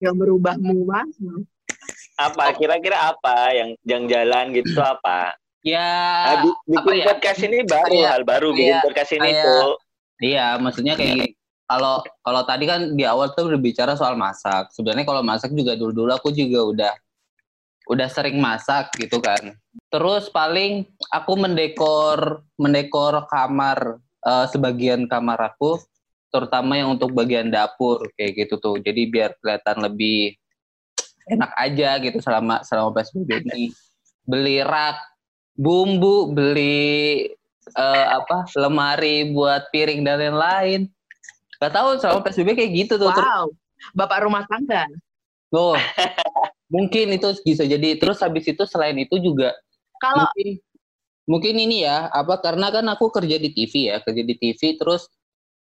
nggak 0.01 0.15
merubahmu 0.17 0.81
mas? 0.83 1.13
Apa 2.17 2.53
kira-kira 2.53 3.13
apa 3.13 3.53
yang 3.53 3.69
yang 3.85 4.03
jalan 4.05 4.49
gitu 4.51 4.77
apa? 4.77 5.37
ya 5.61 5.89
Nah, 6.25 6.37
bi- 6.41 6.57
apa 6.73 6.89
bikin 6.89 6.97
ya? 6.97 7.05
podcast 7.05 7.39
ini 7.45 7.57
baru 7.61 7.93
Kayak- 7.93 8.09
hal 8.09 8.21
baru 8.25 8.47
bikin 8.49 8.65
kayak- 8.65 8.85
podcast 8.85 9.11
ini 9.13 9.29
kayak- 9.29 9.45
tuh. 9.45 9.73
Iya, 10.21 10.47
maksudnya 10.57 10.93
kayak 10.93 11.13
gini. 11.17 11.27
Kalau 11.71 12.03
kalau 12.19 12.41
tadi 12.43 12.67
kan 12.67 12.99
di 12.99 13.07
awal 13.07 13.31
tuh 13.31 13.47
berbicara 13.47 13.95
soal 13.95 14.19
masak. 14.19 14.67
Sebenarnya 14.75 15.07
kalau 15.07 15.23
masak 15.23 15.55
juga 15.55 15.79
dulu-dulu 15.79 16.11
aku 16.11 16.35
juga 16.35 16.67
udah 16.67 16.93
udah 17.87 18.07
sering 18.11 18.43
masak 18.43 18.91
gitu 18.99 19.23
kan. 19.23 19.55
Terus 19.87 20.27
paling 20.27 20.83
aku 21.07 21.39
mendekor 21.39 22.43
mendekor 22.59 23.23
kamar 23.31 24.03
eh, 24.03 24.45
sebagian 24.51 25.07
kamar 25.07 25.55
aku, 25.55 25.79
terutama 26.27 26.75
yang 26.75 26.91
untuk 26.91 27.15
bagian 27.15 27.47
dapur 27.47 28.03
kayak 28.19 28.35
gitu 28.45 28.59
tuh. 28.59 28.75
Jadi 28.83 29.07
biar 29.07 29.39
kelihatan 29.39 29.87
lebih 29.87 30.35
enak 31.31 31.51
aja 31.55 32.03
gitu 32.03 32.19
selama 32.19 32.67
selama 32.67 32.91
PSBB 32.99 33.47
ini. 33.47 33.71
Beli 34.27 34.59
rak, 34.59 34.99
bumbu, 35.55 36.35
beli 36.35 37.31
eh, 37.79 38.07
apa 38.11 38.43
lemari 38.59 39.31
buat 39.31 39.71
piring 39.71 40.03
dan 40.03 40.19
lain-lain. 40.19 40.91
Gak 41.61 41.73
tahu 41.77 41.89
selama 42.01 42.25
PSBB 42.25 42.57
kayak 42.57 42.71
gitu 42.73 42.93
tuh. 42.97 43.13
Wow, 43.13 43.53
bapak 43.93 44.25
rumah 44.25 44.43
tangga. 44.49 44.89
loh, 45.51 45.77
mungkin 46.73 47.13
itu 47.13 47.29
bisa 47.45 47.67
jadi. 47.67 48.01
Terus 48.01 48.17
habis 48.25 48.49
itu 48.49 48.63
selain 48.65 48.97
itu 48.97 49.19
juga 49.21 49.53
Kalau 50.01 50.25
mungkin 50.25 50.57
mungkin 51.29 51.55
ini 51.55 51.85
ya 51.85 52.09
apa 52.09 52.41
karena 52.41 52.73
kan 52.73 52.85
aku 52.89 53.13
kerja 53.13 53.37
di 53.37 53.53
TV 53.53 53.93
ya 53.93 54.01
kerja 54.01 54.23
di 54.25 54.35
TV 54.35 54.75
terus 54.75 55.05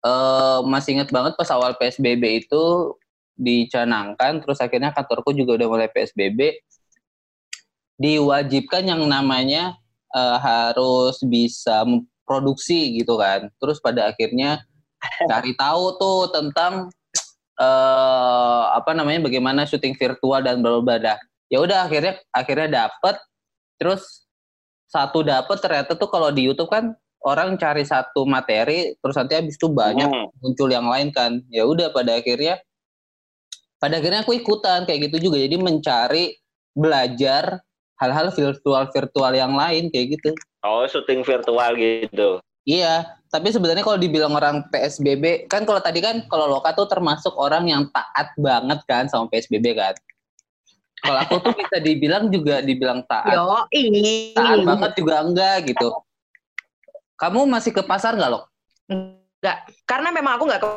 eh, 0.07 0.61
masih 0.65 0.97
ingat 0.97 1.11
banget 1.11 1.35
pas 1.35 1.51
awal 1.51 1.75
PSBB 1.75 2.47
itu 2.47 2.95
dicanangkan 3.35 4.41
terus 4.45 4.63
akhirnya 4.63 4.95
kantorku 4.95 5.35
juga 5.35 5.61
udah 5.61 5.69
mulai 5.69 5.89
PSBB 5.91 6.65
diwajibkan 7.99 8.89
yang 8.89 9.03
namanya 9.05 9.75
eh, 10.15 10.39
harus 10.39 11.19
bisa 11.27 11.83
produksi 12.23 13.03
gitu 13.03 13.19
kan 13.19 13.51
terus 13.59 13.83
pada 13.83 14.07
akhirnya 14.07 14.63
cari 15.31 15.53
tahu 15.57 15.85
tuh 15.97 16.21
tentang 16.33 16.89
eh 17.61 18.63
apa 18.73 18.97
namanya 18.97 19.29
bagaimana 19.29 19.69
syuting 19.69 19.93
virtual 19.93 20.41
dan 20.41 20.65
berbeda 20.65 21.21
ya 21.51 21.59
udah 21.61 21.91
akhirnya 21.91 22.15
akhirnya 22.31 22.69
dapet. 22.87 23.19
Terus 23.77 24.25
satu 24.87 25.27
dapet 25.27 25.59
ternyata 25.61 25.99
tuh 25.99 26.09
kalau 26.09 26.31
di 26.31 26.47
YouTube 26.47 26.71
kan 26.71 26.95
orang 27.21 27.61
cari 27.61 27.85
satu 27.85 28.25
materi 28.25 28.97
terus 29.03 29.17
nanti 29.19 29.37
habis 29.37 29.61
itu 29.61 29.69
banyak 29.69 30.09
Hmm. 30.09 30.31
muncul 30.41 30.71
yang 30.71 30.87
lain 30.89 31.11
kan. 31.13 31.43
Ya 31.53 31.67
udah 31.67 31.93
pada 31.93 32.17
akhirnya 32.17 32.63
pada 33.81 33.99
akhirnya 33.99 34.25
aku 34.25 34.37
ikutan 34.37 34.87
kayak 34.87 35.11
gitu 35.11 35.29
juga. 35.31 35.37
Jadi 35.43 35.57
mencari 35.59 36.25
belajar 36.73 37.61
hal-hal 38.01 38.33
virtual 38.33 38.89
virtual 38.89 39.33
yang 39.37 39.53
lain 39.53 39.93
kayak 39.93 40.17
gitu. 40.17 40.31
Oh, 40.65 40.85
syuting 40.89 41.25
virtual 41.25 41.73
gitu. 41.77 42.41
Iya 42.71 43.19
tapi 43.31 43.55
sebenarnya 43.55 43.87
kalau 43.87 43.95
dibilang 43.95 44.35
orang 44.35 44.67
PSBB 44.75 45.47
kan 45.47 45.63
kalau 45.63 45.79
tadi 45.79 46.03
kan 46.03 46.27
kalau 46.27 46.51
Loka 46.51 46.75
tuh 46.75 46.91
termasuk 46.91 47.31
orang 47.39 47.71
yang 47.71 47.87
taat 47.95 48.35
banget 48.35 48.83
kan 48.91 49.07
sama 49.07 49.31
PSBB 49.31 49.79
kan? 49.79 49.95
Kalau 51.01 51.17
aku 51.23 51.35
tuh 51.39 51.55
bisa 51.55 51.79
dibilang 51.79 52.29
juga 52.29 52.59
dibilang 52.59 53.07
taat. 53.07 53.31
Yo 53.31 53.71
ini 53.71 54.35
taat 54.35 54.67
banget 54.67 54.93
juga 54.99 55.23
enggak 55.23 55.57
gitu. 55.71 55.95
Kamu 57.15 57.47
masih 57.47 57.71
ke 57.71 57.87
pasar 57.87 58.19
nggak 58.19 58.31
lo 58.35 58.51
enggak 58.91 59.63
karena 59.87 60.11
memang 60.11 60.35
aku 60.35 60.51
nggak 60.51 60.63
ke 60.67 60.69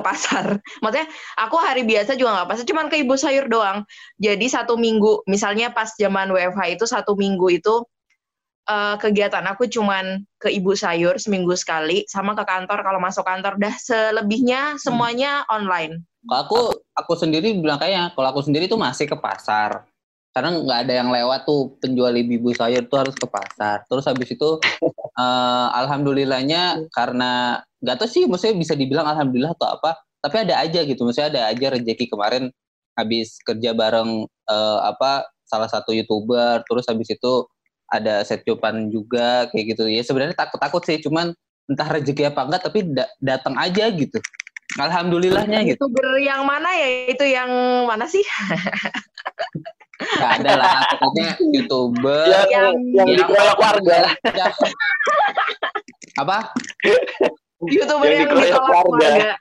pasar. 0.00 0.56
Maksudnya 0.82 1.06
aku 1.36 1.60
hari 1.60 1.84
biasa 1.84 2.16
juga 2.16 2.32
nggak 2.32 2.48
pasar, 2.48 2.64
cuman 2.64 2.88
ke 2.88 2.96
ibu 3.04 3.12
sayur 3.20 3.44
doang. 3.44 3.84
Jadi 4.16 4.48
satu 4.48 4.80
minggu, 4.80 5.28
misalnya 5.28 5.68
pas 5.68 5.92
zaman 6.00 6.32
WFH 6.32 6.80
itu 6.80 6.88
satu 6.88 7.12
minggu 7.12 7.60
itu 7.60 7.84
eh, 8.68 8.96
kegiatan 9.00 9.44
aku 9.48 9.68
cuman 9.70 10.24
ke 10.36 10.48
ibu 10.52 10.72
sayur 10.76 11.16
seminggu 11.16 11.54
sekali, 11.56 12.04
sama 12.08 12.36
ke 12.36 12.44
kantor 12.44 12.80
kalau 12.84 13.00
masuk 13.00 13.24
kantor. 13.24 13.56
Dah 13.56 13.74
selebihnya 13.76 14.76
semuanya 14.80 15.44
online. 15.48 16.04
Kalau 16.24 16.40
aku 16.44 16.60
aku 16.92 17.12
sendiri 17.16 17.56
bilang 17.56 17.80
kayaknya 17.80 18.12
kalau 18.12 18.28
aku 18.28 18.44
sendiri 18.44 18.68
tuh 18.68 18.80
masih 18.80 19.08
ke 19.08 19.16
pasar. 19.16 19.88
Karena 20.30 20.54
nggak 20.62 20.78
ada 20.86 20.94
yang 20.94 21.10
lewat 21.10 21.42
tuh 21.42 21.74
penjual 21.82 22.14
ibu 22.14 22.54
sayur 22.54 22.86
tuh 22.86 23.02
harus 23.02 23.16
ke 23.18 23.26
pasar. 23.26 23.82
Terus 23.88 24.04
habis 24.06 24.28
itu 24.30 24.50
eh, 25.22 25.66
alhamdulillahnya 25.74 26.90
karena 26.94 27.62
nggak 27.80 27.96
tahu 27.96 28.08
sih 28.08 28.24
maksudnya 28.28 28.56
bisa 28.60 28.74
dibilang 28.76 29.08
alhamdulillah 29.08 29.56
atau 29.56 29.80
apa, 29.80 29.96
tapi 30.20 30.36
ada 30.44 30.60
aja 30.62 30.84
gitu. 30.84 31.02
Maksudnya 31.02 31.28
ada 31.32 31.42
aja 31.50 31.66
rezeki 31.72 32.06
kemarin 32.12 32.52
habis 32.94 33.40
kerja 33.42 33.72
bareng 33.72 34.28
eh, 34.28 34.78
apa 34.84 35.26
salah 35.50 35.66
satu 35.66 35.90
youtuber 35.90 36.62
terus 36.62 36.86
habis 36.86 37.10
itu 37.10 37.32
ada 37.90 38.22
set 38.22 38.46
cupan 38.46 38.86
juga 38.88 39.50
kayak 39.50 39.74
gitu 39.74 39.84
ya 39.90 40.02
sebenarnya 40.06 40.38
takut-takut 40.38 40.82
sih 40.86 41.02
cuman 41.02 41.34
entah 41.66 41.86
rezeki 41.86 42.30
apa 42.30 42.40
enggak 42.46 42.62
tapi 42.66 42.86
da- 42.86 43.10
datang 43.18 43.54
aja 43.58 43.90
gitu 43.90 44.18
alhamdulillahnya 44.78 45.66
gitu 45.66 45.82
Youtuber 45.90 46.08
yang 46.22 46.46
mana 46.46 46.70
ya? 46.70 46.88
Itu 47.10 47.26
yang 47.26 47.50
mana 47.90 48.06
sih? 48.06 48.22
Gak 50.00 50.30
ada 50.40 50.52
lah, 50.56 50.78
pokoknya 50.96 51.36
youtuber. 51.52 52.24
Yang, 52.30 52.48
yang, 52.48 52.66
yang- 52.94 53.08
dikeroyok 53.20 53.58
warga. 53.58 54.00
Apa? 56.22 56.38
Youtuber 57.66 58.06
Yang 58.08 58.14
yang, 58.14 58.30
dikeroyok 58.30 58.64
warga. 58.64 58.86
warga. 58.94 59.32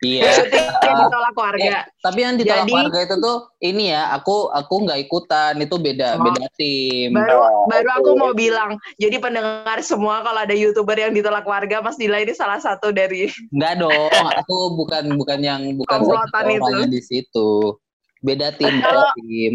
Iya. 0.00 0.32
Yang 0.80 0.96
ditolak 1.06 1.34
warga. 1.36 1.76
Tapi 2.00 2.18
yang 2.24 2.34
ditolak 2.40 2.64
Jadi- 2.64 2.72
warga 2.72 2.98
itu 3.04 3.16
tuh 3.20 3.36
ini 3.60 3.92
ya, 3.92 4.08
aku 4.10 4.48
aku 4.48 4.74
nggak 4.88 5.00
ikutan, 5.04 5.52
itu 5.60 5.76
beda 5.76 6.16
Oh. 6.16 6.24
beda 6.24 6.44
tim. 6.56 7.12
Baru 7.12 7.36
Oh, 7.36 7.68
baru 7.68 7.88
aku 8.00 8.10
mau 8.16 8.32
bilang, 8.32 8.80
jadi 8.96 9.20
pendengar 9.20 9.76
semua 9.84 10.24
kalau 10.24 10.40
ada 10.40 10.56
youtuber 10.56 10.96
yang 10.96 11.12
ditolak 11.12 11.44
warga, 11.44 11.84
Mas 11.84 12.00
Dila 12.00 12.16
ini 12.16 12.32
salah 12.32 12.56
satu 12.56 12.90
dari 12.90 13.28
Nggak 13.52 13.74
dong, 13.76 14.10
aku 14.34 14.56
bukan 14.74 15.04
bukan 15.20 15.38
yang 15.44 15.60
bukan 15.76 16.00
orangnya 16.08 16.88
di 16.88 17.00
situ. 17.04 17.76
Beda 18.20 18.52
tim, 18.52 18.80
Kalau- 18.80 19.12
beda 19.12 19.16
tim. 19.16 19.54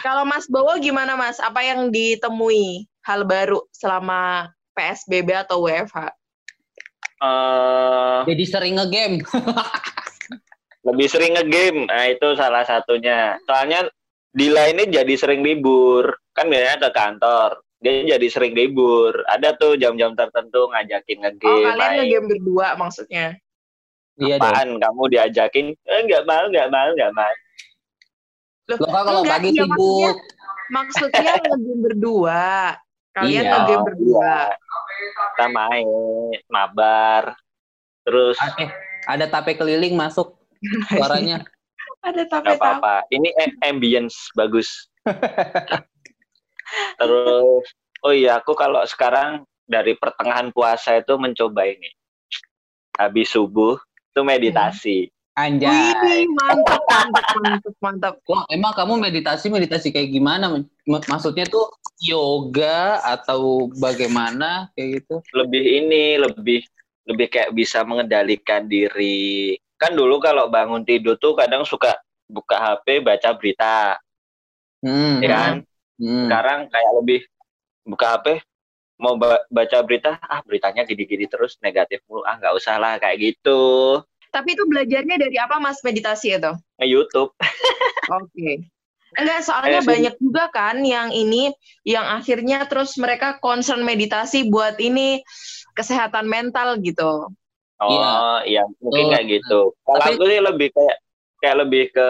Kalau 0.00 0.24
Mas 0.24 0.48
Bowo 0.48 0.76
gimana 0.76 1.16
Mas? 1.16 1.36
Apa 1.36 1.60
yang 1.60 1.88
ditemui 1.88 2.84
hal 3.00 3.24
baru 3.24 3.60
selama 3.72 4.48
PSBB 4.72 5.32
atau 5.36 5.64
WFH? 5.64 6.12
Eh, 7.16 8.18
Jadi 8.26 8.44
sering 8.44 8.74
ngegame. 8.76 9.24
lebih 10.86 11.08
sering 11.08 11.32
ngegame. 11.32 11.86
Nah, 11.86 12.06
itu 12.06 12.28
salah 12.34 12.62
satunya. 12.62 13.40
Soalnya 13.42 13.88
Dila 14.30 14.68
ini 14.68 14.84
jadi 14.86 15.14
sering 15.16 15.40
libur. 15.40 16.12
Kan 16.30 16.46
biasanya 16.46 16.76
ke 16.78 16.90
kantor. 16.92 17.50
Dia 17.76 18.04
jadi 18.06 18.26
sering 18.28 18.52
libur. 18.52 19.24
Ada 19.24 19.56
tuh 19.56 19.74
jam-jam 19.74 20.12
tertentu 20.12 20.68
ngajakin 20.68 21.16
Oh, 21.16 21.22
ngegame. 21.24 21.64
kalian 21.66 21.76
main. 21.78 21.96
ngegame 21.98 22.26
berdua 22.28 22.66
maksudnya? 22.76 23.26
Iya 24.16 24.36
dong. 24.36 24.44
Apaan 24.44 24.70
kamu 24.76 25.02
diajakin? 25.08 25.66
Eh, 25.74 26.00
nggak 26.04 26.24
mau, 26.24 26.44
nggak 26.46 26.68
mau, 26.68 26.88
nggak 26.90 27.12
mau. 27.12 27.32
Loh, 28.66 28.76
Lo 28.76 28.86
kan 28.86 29.02
kalau 29.04 29.20
enggak, 29.22 29.32
pagi 29.34 29.48
iya, 29.48 29.62
sibuk. 29.62 30.16
Maksudnya 30.66 31.32
ngegame 31.38 31.74
berdua. 31.80 32.44
Kalian 33.14 33.32
Iya. 33.40 33.50
ngegame 33.56 33.82
berdua. 33.88 34.32
Kita 34.96 35.46
main, 35.48 35.86
mabar. 36.48 37.36
Terus 38.02 38.38
Eh, 38.56 38.70
ada 39.04 39.26
tape 39.26 39.54
keliling 39.54 39.94
masuk 39.94 40.36
suaranya. 40.90 41.42
Ada 42.06 42.22
nggak 42.22 42.30
tapi 42.30 42.46
tahu. 42.54 42.58
apa-apa. 42.62 42.94
Ini 43.10 43.28
a- 43.34 43.58
ambience 43.66 44.30
bagus. 44.38 44.86
Terus, 46.98 47.64
oh 48.02 48.14
iya, 48.14 48.38
aku 48.38 48.54
kalau 48.54 48.78
sekarang 48.86 49.42
dari 49.66 49.98
pertengahan 49.98 50.54
puasa 50.54 51.02
itu 51.02 51.18
mencoba 51.18 51.66
ini. 51.66 51.90
Habis 52.94 53.34
subuh 53.34 53.74
itu 53.82 54.20
meditasi. 54.22 55.10
Anjay. 55.36 55.68
Wih, 56.00 56.24
mantap, 56.32 56.80
mantap, 56.88 57.26
mantap, 57.44 57.74
mantap. 57.84 58.14
Wah, 58.24 58.48
emang 58.48 58.72
kamu 58.72 58.96
meditasi 58.96 59.52
meditasi 59.52 59.92
kayak 59.92 60.08
gimana? 60.08 60.48
M- 60.88 61.06
Maksudnya 61.12 61.44
tuh 61.44 61.76
yoga 62.00 63.04
atau 63.04 63.68
bagaimana 63.76 64.72
kayak 64.72 65.04
gitu? 65.04 65.20
Lebih 65.36 65.60
ini, 65.84 66.16
lebih 66.16 66.64
lebih 67.04 67.26
kayak 67.28 67.52
bisa 67.52 67.84
mengendalikan 67.84 68.64
diri. 68.64 69.60
Kan 69.76 69.92
dulu 69.92 70.24
kalau 70.24 70.48
bangun 70.48 70.88
tidur 70.88 71.20
tuh 71.20 71.36
kadang 71.36 71.68
suka 71.68 72.00
buka 72.26 72.56
HP 72.56 73.04
baca 73.04 73.30
berita, 73.36 74.00
Hmm. 74.80 75.20
ya 75.20 75.28
kan? 75.28 75.52
Hmm. 76.00 76.26
Sekarang 76.26 76.60
kayak 76.72 76.92
lebih 76.96 77.20
buka 77.84 78.16
HP, 78.16 78.26
mau 78.96 79.20
ba- 79.20 79.44
baca 79.52 79.78
berita, 79.84 80.16
ah 80.16 80.40
beritanya 80.48 80.88
gini-gini 80.88 81.28
terus 81.28 81.60
negatif 81.60 82.00
mulu, 82.08 82.24
ah 82.24 82.40
nggak 82.40 82.56
usah 82.56 82.80
lah 82.80 82.96
kayak 82.96 83.20
gitu. 83.20 84.00
Tapi 84.36 84.52
itu 84.52 84.68
belajarnya 84.68 85.16
dari 85.16 85.36
apa 85.40 85.56
Mas 85.56 85.80
meditasi 85.80 86.36
itu? 86.36 86.52
YouTube. 86.78 87.32
Oke. 88.20 88.68
Enggak, 89.16 89.40
soalnya 89.40 89.80
sih- 89.80 89.88
banyak 89.88 90.14
juga 90.20 90.52
kan 90.52 90.84
yang 90.84 91.08
ini 91.08 91.48
yang 91.88 92.04
akhirnya 92.04 92.68
terus 92.68 93.00
mereka 93.00 93.40
concern 93.40 93.80
meditasi 93.80 94.52
buat 94.52 94.76
ini 94.76 95.24
kesehatan 95.72 96.28
mental 96.28 96.76
gitu. 96.84 97.32
Oh 97.76 97.88
Iya. 97.88 98.12
iya, 98.44 98.62
mungkin 98.76 99.04
kayak 99.08 99.26
gitu. 99.40 99.72
Kalau 99.84 100.00
Tapi- 100.04 100.16
aku 100.16 100.24
sih 100.28 100.40
lebih 100.40 100.68
kayak 100.68 100.96
kayak 101.40 101.56
lebih 101.64 101.84
ke 101.92 102.08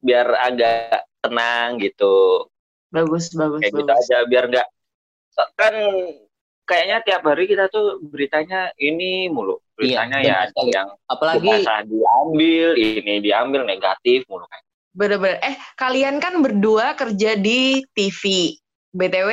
biar 0.00 0.26
agak 0.40 1.04
tenang 1.20 1.76
gitu. 1.80 2.48
Bagus, 2.88 3.32
bagus, 3.32 3.60
Kayak 3.60 3.72
gitu 3.72 3.84
bagus. 3.84 4.04
aja 4.08 4.16
biar 4.24 4.44
nggak 4.48 4.68
kan 5.52 5.74
kayaknya 6.64 6.96
tiap 7.04 7.22
hari 7.24 7.44
kita 7.44 7.68
tuh 7.68 8.00
beritanya 8.00 8.72
ini 8.76 9.28
mulu. 9.28 9.60
Iya, 9.76 10.08
ya 10.08 10.08
benar 10.08 10.48
sekali. 10.48 10.70
yang 10.72 10.88
Apalagi 11.06 11.48
diambil, 11.84 12.68
ini 12.74 13.14
diambil 13.20 13.62
negatif 13.68 14.24
mulu 14.26 14.48
kayak. 14.48 14.64
Bener-bener. 14.96 15.36
Eh, 15.44 15.56
kalian 15.76 16.16
kan 16.16 16.40
berdua 16.40 16.96
kerja 16.96 17.36
di 17.36 17.84
TV. 17.92 18.56
BTW, 18.96 19.30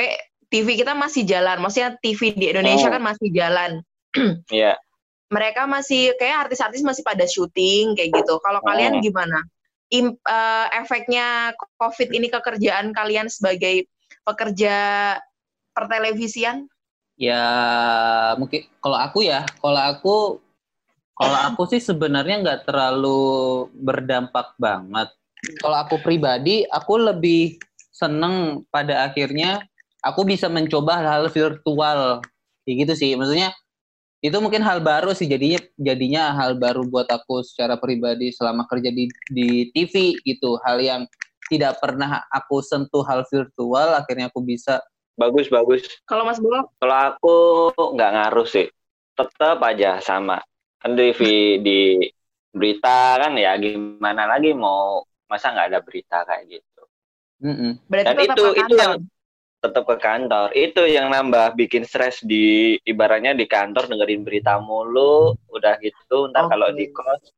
TV 0.52 0.76
kita 0.76 0.92
masih 0.92 1.24
jalan. 1.24 1.56
Maksudnya 1.64 1.96
TV 2.04 2.36
di 2.36 2.52
Indonesia 2.52 2.88
Oh. 2.88 2.92
kan 2.92 3.02
masih 3.02 3.28
jalan. 3.32 3.80
Iya. 4.52 4.76
Mereka 5.32 5.64
masih, 5.64 6.12
kayak 6.20 6.46
artis-artis 6.46 6.84
masih 6.84 7.00
pada 7.00 7.24
syuting 7.24 7.96
kayak 7.96 8.12
gitu. 8.12 8.36
Kalau 8.44 8.60
Oh. 8.60 8.66
kalian 8.68 9.00
gimana? 9.00 9.40
Im- 9.88 10.20
eh, 10.20 10.66
efeknya 10.76 11.56
COVID 11.80 12.12
ini 12.12 12.28
ke 12.28 12.44
kerjaan 12.44 12.92
kalian 12.92 13.32
sebagai 13.32 13.88
pekerja 14.22 14.76
pertelevisian? 15.72 16.68
Ya 17.14 17.42
mungkin 18.38 18.66
kalau 18.82 18.98
aku 18.98 19.26
ya, 19.26 19.46
kalau 19.62 19.80
aku 19.80 20.16
kalau 21.14 21.38
aku 21.46 21.62
sih 21.70 21.78
sebenarnya 21.78 22.42
nggak 22.42 22.60
terlalu 22.66 23.66
berdampak 23.70 24.58
banget. 24.58 25.14
Kalau 25.62 25.76
aku 25.78 26.02
pribadi, 26.02 26.66
aku 26.66 26.98
lebih 26.98 27.54
seneng 27.94 28.66
pada 28.74 29.06
akhirnya 29.06 29.62
aku 30.02 30.26
bisa 30.26 30.50
mencoba 30.50 30.98
hal-hal 30.98 31.30
virtual 31.30 32.18
kayak 32.66 32.76
gitu 32.82 32.94
sih. 32.98 33.10
Maksudnya 33.14 33.54
itu 34.24 34.34
mungkin 34.40 34.64
hal 34.64 34.80
baru 34.82 35.14
sih 35.14 35.28
jadinya 35.28 35.60
jadinya 35.78 36.32
hal 36.34 36.58
baru 36.58 36.82
buat 36.88 37.06
aku 37.12 37.44
secara 37.44 37.78
pribadi 37.78 38.32
selama 38.34 38.66
kerja 38.66 38.90
di 38.90 39.06
di 39.30 39.70
TV 39.70 40.18
gitu. 40.26 40.58
Hal 40.66 40.82
yang 40.82 41.06
tidak 41.46 41.78
pernah 41.78 42.24
aku 42.32 42.58
sentuh 42.64 43.04
hal 43.06 43.22
virtual 43.28 43.94
akhirnya 43.94 44.32
aku 44.32 44.40
bisa 44.42 44.80
Bagus 45.14 45.46
bagus. 45.46 45.82
Kalau 46.06 46.26
Mas 46.26 46.42
Bolo? 46.42 46.74
Kalau 46.82 46.98
aku 47.14 47.36
nggak 47.94 48.10
ngaruh 48.18 48.46
sih. 48.46 48.66
Tetap 49.14 49.62
aja 49.62 50.02
sama. 50.02 50.42
Kan 50.82 50.98
di, 50.98 51.14
di 51.62 51.80
berita 52.50 53.18
kan 53.18 53.34
ya 53.38 53.54
gimana 53.58 54.26
lagi 54.26 54.54
mau 54.54 55.02
masa 55.30 55.54
nggak 55.54 55.68
ada 55.70 55.80
berita 55.82 56.26
kayak 56.26 56.58
gitu. 56.58 56.82
Mm-mm. 57.42 57.72
Berarti 57.86 58.06
Dan 58.10 58.16
itu 58.30 58.42
ke 58.42 58.60
itu 58.62 58.74
yang 58.78 58.94
tetap 59.64 59.84
ke 59.88 59.96
kantor. 59.96 60.48
Itu 60.52 60.82
yang 60.84 61.08
nambah 61.08 61.56
bikin 61.56 61.88
stres 61.88 62.20
di 62.20 62.76
ibaratnya 62.84 63.32
di 63.32 63.48
kantor 63.48 63.88
dengerin 63.88 64.22
berita 64.22 64.60
mulu, 64.60 65.32
udah 65.48 65.80
gitu. 65.80 66.28
Ntar 66.28 66.46
Oke. 66.46 66.50
kalau 66.52 66.68
di 66.76 66.86
kos 66.92 67.32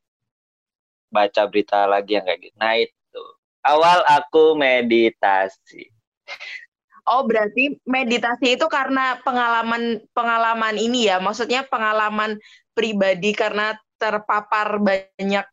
baca 1.13 1.43
berita 1.47 1.87
lagi 1.87 2.19
yang 2.19 2.27
kayak 2.27 2.41
gitu. 2.51 2.57
Nah 2.59 2.75
itu. 2.77 3.25
Awal 3.67 4.03
aku 4.07 4.55
meditasi. 4.59 5.87
Oh, 7.07 7.23
berarti 7.23 7.79
meditasi 7.87 8.59
itu 8.59 8.67
karena 8.67 9.23
pengalaman 9.23 10.03
pengalaman 10.11 10.75
ini 10.75 11.07
ya, 11.07 11.23
maksudnya 11.23 11.63
pengalaman 11.63 12.39
pribadi 12.75 13.31
karena 13.31 13.79
terpapar 13.97 14.83
banyak 14.83 15.47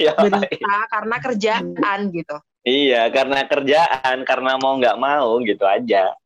Ya, 0.00 0.16
berita 0.16 0.88
karena 0.88 1.16
kerjaan 1.20 1.98
gitu. 2.14 2.36
iya, 2.64 3.12
karena 3.12 3.44
kerjaan, 3.44 4.24
karena 4.24 4.56
mau 4.56 4.78
nggak 4.80 4.96
mau 4.96 5.36
gitu 5.44 5.68
aja. 5.68 6.16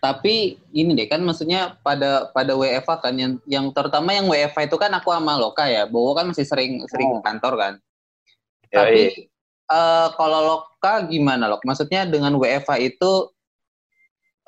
Tapi 0.00 0.56
ini 0.72 0.96
deh 0.96 1.04
kan 1.04 1.20
maksudnya 1.20 1.76
pada 1.84 2.32
pada 2.32 2.56
WFA 2.56 3.04
kan 3.04 3.14
yang 3.20 3.36
yang 3.44 3.68
terutama 3.68 4.16
yang 4.16 4.32
WFA 4.32 4.64
itu 4.64 4.80
kan 4.80 4.88
aku 4.96 5.12
sama 5.12 5.36
Loka 5.36 5.68
ya. 5.68 5.84
Bowo 5.84 6.16
kan 6.16 6.32
masih 6.32 6.48
sering 6.48 6.80
sering 6.88 7.12
ke 7.12 7.20
kantor 7.20 7.54
kan. 7.60 7.72
Yoi. 8.72 8.76
Tapi 8.80 9.02
eh, 9.68 10.08
kalau 10.16 10.40
Loka 10.40 11.04
gimana 11.04 11.52
Lok? 11.52 11.68
Maksudnya 11.68 12.08
dengan 12.08 12.32
WFA 12.40 12.80
itu 12.80 13.28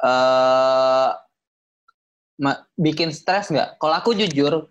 eh 0.02 1.10
ma- 2.42 2.62
bikin 2.74 3.14
stres 3.14 3.48
nggak? 3.48 3.78
Kalau 3.78 3.94
aku 3.94 4.18
jujur, 4.18 4.66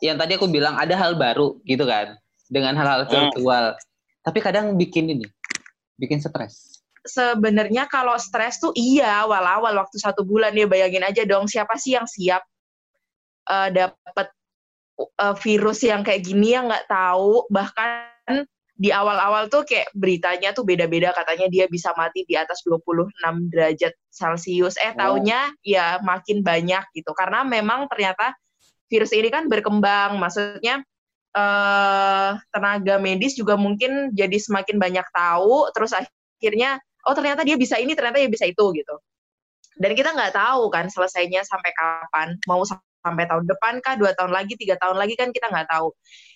yang 0.00 0.16
tadi 0.16 0.38
aku 0.38 0.46
bilang 0.48 0.78
ada 0.78 0.96
hal 0.96 1.18
baru 1.18 1.60
gitu 1.66 1.84
kan 1.84 2.16
dengan 2.48 2.74
hal-hal 2.78 3.04
Hmm. 3.06 3.12
virtual. 3.30 3.76
Tapi 4.22 4.38
kadang 4.38 4.76
bikin 4.76 5.10
ini, 5.10 5.26
bikin 5.96 6.20
stres. 6.20 6.80
Sebenarnya 7.00 7.88
kalau 7.88 8.12
stres 8.20 8.60
tuh 8.60 8.76
iya 8.76 9.24
awal-awal 9.24 9.72
waktu 9.80 9.96
satu 9.96 10.20
bulan 10.20 10.52
ya 10.52 10.68
bayangin 10.68 11.00
aja 11.00 11.24
dong 11.24 11.48
siapa 11.48 11.80
sih 11.80 11.96
yang 11.96 12.04
siap 12.04 12.44
eh, 13.48 13.68
dapat 13.72 14.28
eh, 15.00 15.34
virus 15.40 15.80
yang 15.80 16.04
kayak 16.04 16.20
gini 16.20 16.52
yang 16.52 16.68
nggak 16.68 16.84
tahu 16.92 17.48
bahkan 17.48 18.44
di 18.80 18.88
awal-awal 18.88 19.52
tuh 19.52 19.68
kayak 19.68 19.92
beritanya 19.92 20.56
tuh 20.56 20.64
beda-beda 20.64 21.12
katanya 21.12 21.52
dia 21.52 21.68
bisa 21.68 21.92
mati 22.00 22.24
di 22.24 22.32
atas 22.32 22.64
26 22.64 23.52
derajat 23.52 23.92
Celcius. 24.08 24.80
Eh 24.80 24.96
Oh. 24.96 25.20
taunya 25.20 25.52
ya 25.60 26.00
makin 26.00 26.40
banyak 26.40 26.80
gitu. 26.96 27.12
Karena 27.12 27.44
memang 27.44 27.92
ternyata 27.92 28.32
virus 28.88 29.12
ini 29.12 29.28
kan 29.28 29.52
berkembang. 29.52 30.16
Maksudnya 30.16 30.80
eh 31.36 32.30
tenaga 32.50 32.96
medis 32.96 33.36
juga 33.36 33.60
mungkin 33.60 34.16
jadi 34.16 34.34
semakin 34.40 34.80
banyak 34.80 35.06
tahu 35.14 35.70
terus 35.76 35.92
akhirnya 35.94 36.80
oh 37.06 37.14
ternyata 37.14 37.44
dia 37.46 37.54
bisa 37.60 37.76
ini 37.76 37.92
ternyata 37.92 38.16
dia 38.16 38.32
bisa 38.32 38.48
itu 38.48 38.64
gitu. 38.72 38.96
Dan 39.76 39.92
kita 39.92 40.16
nggak 40.16 40.32
tahu 40.32 40.72
kan 40.72 40.88
selesainya 40.88 41.44
sampai 41.44 41.70
kapan. 41.76 42.28
Mau 42.48 42.64
sampai 42.64 43.24
tahun 43.28 43.44
depan 43.44 43.80
kah, 43.84 43.96
dua 44.00 44.12
tahun 44.16 44.32
lagi, 44.32 44.56
tiga 44.56 44.76
tahun 44.80 44.96
lagi 44.96 45.20
kan 45.20 45.32
kita 45.36 45.52
nggak 45.52 45.68
tahu. 45.68 45.92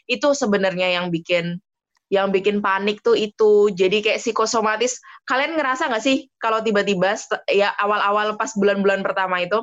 Itu 0.08 0.36
sebenarnya 0.36 0.92
yang 1.00 1.08
bikin 1.08 1.60
yang 2.08 2.28
bikin 2.28 2.60
panik 2.60 3.00
tuh 3.00 3.14
itu 3.14 3.68
jadi 3.70 4.00
kayak 4.00 4.20
psikosomatis 4.20 4.96
kalian 5.24 5.56
ngerasa 5.56 5.88
nggak 5.88 6.00
sih 6.00 6.28
kalau 6.36 6.60
tiba-tiba 6.60 7.16
ya 7.48 7.72
awal-awal 7.74 8.36
pas 8.36 8.52
bulan-bulan 8.52 9.00
pertama 9.00 9.40
itu 9.40 9.60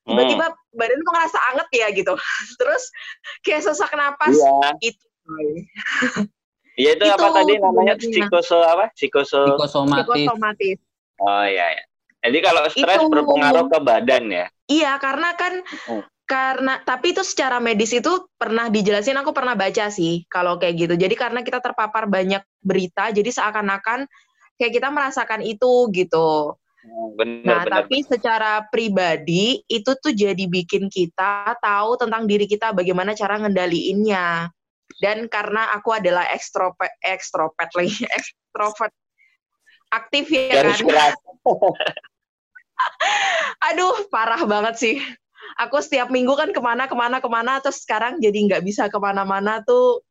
Hmm, 0.00 0.16
tiba-tiba 0.16 0.48
badan 0.72 0.98
tuh 0.98 1.12
ngerasa 1.12 1.38
anget 1.52 1.68
ya 1.72 1.86
gitu 1.92 2.14
terus 2.58 2.82
kayak 3.40 3.60
sesak 3.62 3.92
napas 3.92 4.32
Iya. 4.32 4.70
itu 4.82 5.04
Iya 6.74 6.96
itu, 6.96 7.04
apa 7.04 7.20
Itu 7.20 7.36
tadi 7.36 7.52
namanya 7.60 7.94
psikoso 7.94 8.56
apa? 8.58 8.88
Psikoso. 8.90 9.44
Psikosomatis. 9.44 10.08
psikosomatis 10.08 10.78
Oh 11.20 11.44
iya 11.44 11.76
ya. 11.76 11.82
Jadi 12.20 12.38
kalau 12.40 12.62
stres 12.66 12.96
Itu- 12.96 13.12
berpengaruh 13.12 13.68
ke 13.68 13.78
badan 13.78 14.24
ya. 14.32 14.46
iya 14.66 14.96
karena 14.96 15.36
kan 15.36 15.60
Hmm. 15.84 16.00
Karena 16.30 16.78
tapi 16.86 17.10
itu 17.10 17.26
secara 17.26 17.58
medis 17.58 17.90
itu 17.90 18.30
pernah 18.38 18.70
dijelasin 18.70 19.18
aku 19.18 19.34
pernah 19.34 19.58
baca 19.58 19.90
sih 19.90 20.22
kalau 20.30 20.62
kayak 20.62 20.86
gitu 20.86 20.94
jadi 20.94 21.10
karena 21.18 21.42
kita 21.42 21.58
terpapar 21.58 22.06
banyak 22.06 22.38
berita 22.62 23.10
jadi 23.10 23.26
seakan-akan 23.26 24.06
kayak 24.54 24.78
kita 24.78 24.94
merasakan 24.94 25.42
itu 25.42 25.90
gitu 25.90 26.54
Hmm, 26.80 27.12
Bener 27.12 27.44
Nah, 27.44 27.60
bener. 27.64 27.72
tapi 27.76 27.96
secara 28.08 28.64
pribadi 28.72 29.60
itu 29.68 29.90
tuh 30.00 30.16
jadi 30.16 30.48
bikin 30.48 30.88
kita 30.88 31.60
tahu 31.60 32.00
tentang 32.00 32.24
diri 32.24 32.48
kita 32.48 32.72
bagaimana 32.72 33.12
cara 33.12 33.36
ngendaliinnya. 33.36 34.48
Dan 35.00 35.28
karena 35.28 35.76
aku 35.76 35.92
adalah 35.92 36.24
ekstrovert, 36.32 36.92
ekstrovert 37.04 37.68
lagi, 37.76 37.92
ekstrovert 38.16 38.92
aktif 39.92 40.24
ya 40.32 40.56
Garis 40.56 40.80
kan. 40.80 41.12
Aduh, 43.70 44.08
parah 44.08 44.40
banget 44.48 44.74
sih. 44.80 44.96
Aku 45.58 45.82
setiap 45.82 46.12
minggu 46.12 46.36
kan 46.38 46.50
ke 46.54 46.60
mana, 46.62 46.86
ke 46.86 46.94
mana, 46.94 47.18
ke 47.18 47.28
mana, 47.30 47.58
terus 47.58 47.82
sekarang 47.82 48.22
jadi 48.22 48.36
nggak 48.46 48.62
bisa 48.62 48.86
ke 48.86 48.98
mana-mana 49.00 49.64
tuh. 49.64 50.02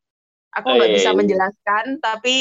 Aku 0.52 0.74
nggak 0.74 0.90
Oh, 0.90 0.92
iya, 0.92 0.98
bisa 0.98 1.10
iya. 1.14 1.18
menjelaskan, 1.18 1.86
tapi 2.02 2.36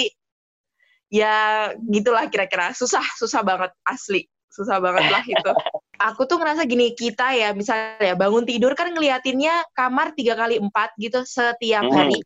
ya 1.12 1.36
gitulah 1.76 2.24
kira-kira. 2.32 2.72
Susah, 2.72 3.04
susah 3.16 3.44
banget 3.44 3.72
asli. 3.84 4.24
Susah 4.48 4.80
banget 4.80 5.06
lah 5.12 5.22
itu. 5.24 5.52
Aku 6.08 6.24
tuh 6.30 6.38
ngerasa 6.38 6.62
gini, 6.64 6.94
kita 6.94 7.34
ya 7.34 7.50
misalnya 7.52 8.14
bangun 8.14 8.46
tidur 8.46 8.72
kan 8.78 8.94
ngeliatinnya 8.94 9.66
kamar 9.74 10.14
tiga 10.14 10.38
kali 10.38 10.62
empat 10.62 10.94
gitu 10.96 11.26
setiap 11.26 11.84
Hmm. 11.84 11.94
hari. 11.94 12.18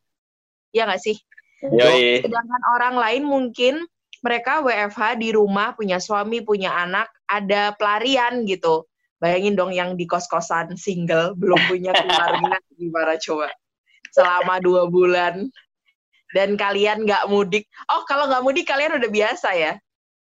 Ya 0.77 0.85
nggak 0.85 1.01
sih? 1.01 1.17
Yoi. 1.63 2.21
Sedangkan 2.21 2.63
orang 2.75 2.95
lain 3.01 3.23
mungkin 3.25 3.75
mereka 4.23 4.63
WFH 4.63 5.19
di 5.19 5.35
rumah, 5.35 5.75
punya 5.75 5.99
suami, 5.99 6.45
punya 6.47 6.71
anak, 6.79 7.11
ada 7.27 7.75
pelarian 7.75 8.47
gitu. 8.47 8.87
Bayangin 9.23 9.55
dong 9.55 9.71
yang 9.71 9.95
di 9.95 10.03
kos-kosan 10.03 10.75
single, 10.75 11.39
belum 11.39 11.59
punya 11.71 11.95
keluarga, 11.95 12.59
gimana 12.79 13.15
coba? 13.23 13.55
Selama 14.11 14.59
dua 14.59 14.91
bulan. 14.91 15.47
Dan 16.35 16.59
kalian 16.59 17.07
nggak 17.07 17.31
mudik. 17.31 17.71
Oh, 17.87 18.03
kalau 18.09 18.27
nggak 18.27 18.43
mudik 18.43 18.67
kalian 18.67 18.99
udah 18.99 19.07
biasa 19.07 19.55
ya? 19.55 19.73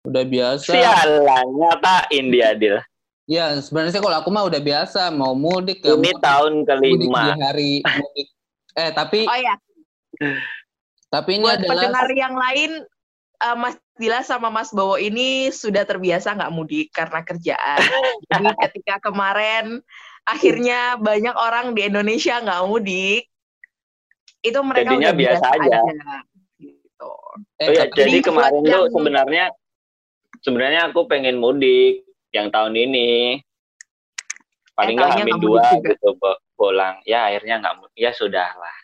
Udah 0.08 0.23
biasa. 0.23 0.71
Sialan, 0.71 1.47
nyatain 1.58 2.26
dia, 2.32 2.56
Dil. 2.56 2.80
Ya, 3.28 3.52
sebenarnya 3.60 3.91
sih 3.91 4.00
kalau 4.00 4.23
aku 4.23 4.32
mah 4.32 4.47
udah 4.47 4.62
biasa 4.63 5.12
mau 5.12 5.36
mudik 5.36 5.84
ya. 5.84 5.91
Ini 5.91 6.00
mudik, 6.00 6.23
tahun 6.23 6.52
mudik 6.63 6.80
di 6.80 7.08
kelima. 7.12 7.36
hari 7.36 7.71
mudik. 7.84 8.28
Eh, 8.78 8.91
tapi 8.95 9.19
Oh 9.28 9.36
ya, 9.41 9.56
tapi 11.08 11.30
ini 11.39 11.43
buat 11.43 11.60
adalah 11.60 11.76
pendengar 11.76 12.10
yang 12.15 12.36
lain, 12.36 12.71
eh, 13.38 13.56
Mas 13.56 13.76
Dila 13.95 14.21
sama 14.21 14.50
Mas 14.50 14.69
Bowo 14.69 14.95
ini 14.95 15.50
sudah 15.50 15.82
terbiasa 15.82 16.38
nggak 16.38 16.54
mudik 16.54 16.93
karena 16.93 17.21
kerjaan. 17.21 17.80
Jadi 18.30 18.45
ketika 18.69 19.10
kemarin 19.10 19.82
akhirnya 20.21 21.00
banyak 21.00 21.34
orang 21.34 21.73
di 21.73 21.88
Indonesia 21.88 22.38
nggak 22.38 22.62
mudik, 22.67 23.26
itu 24.43 24.60
mereka 24.62 24.93
Jadinya 24.93 25.10
udah 25.10 25.17
biasa 25.17 25.45
aja. 25.50 25.80
Gitu. 26.62 27.12
eh, 27.58 27.67
Oh 27.67 27.73
ya, 27.73 27.84
jadi 27.89 28.17
kemarin 28.21 28.62
tuh 28.62 28.69
yang- 28.69 28.91
sebenarnya 28.93 29.45
sebenarnya 30.41 30.82
aku 30.91 31.10
pengen 31.10 31.41
mudik 31.41 32.06
yang 32.30 32.54
tahun 32.54 32.78
ini. 32.78 33.41
Paling 34.78 34.93
Eh, 34.93 35.00
nggak 35.02 35.10
hamin 35.10 35.34
nggak 35.34 35.41
dua 35.41 35.62
juga. 35.73 35.89
gitu 35.89 36.10
bo- 36.21 36.41
pulang. 36.54 37.02
Ya 37.02 37.26
akhirnya 37.26 37.65
nggak 37.65 37.76
mudik. 37.82 37.97
Ya 37.97 38.12
sudah 38.13 38.50
lah. 38.54 38.78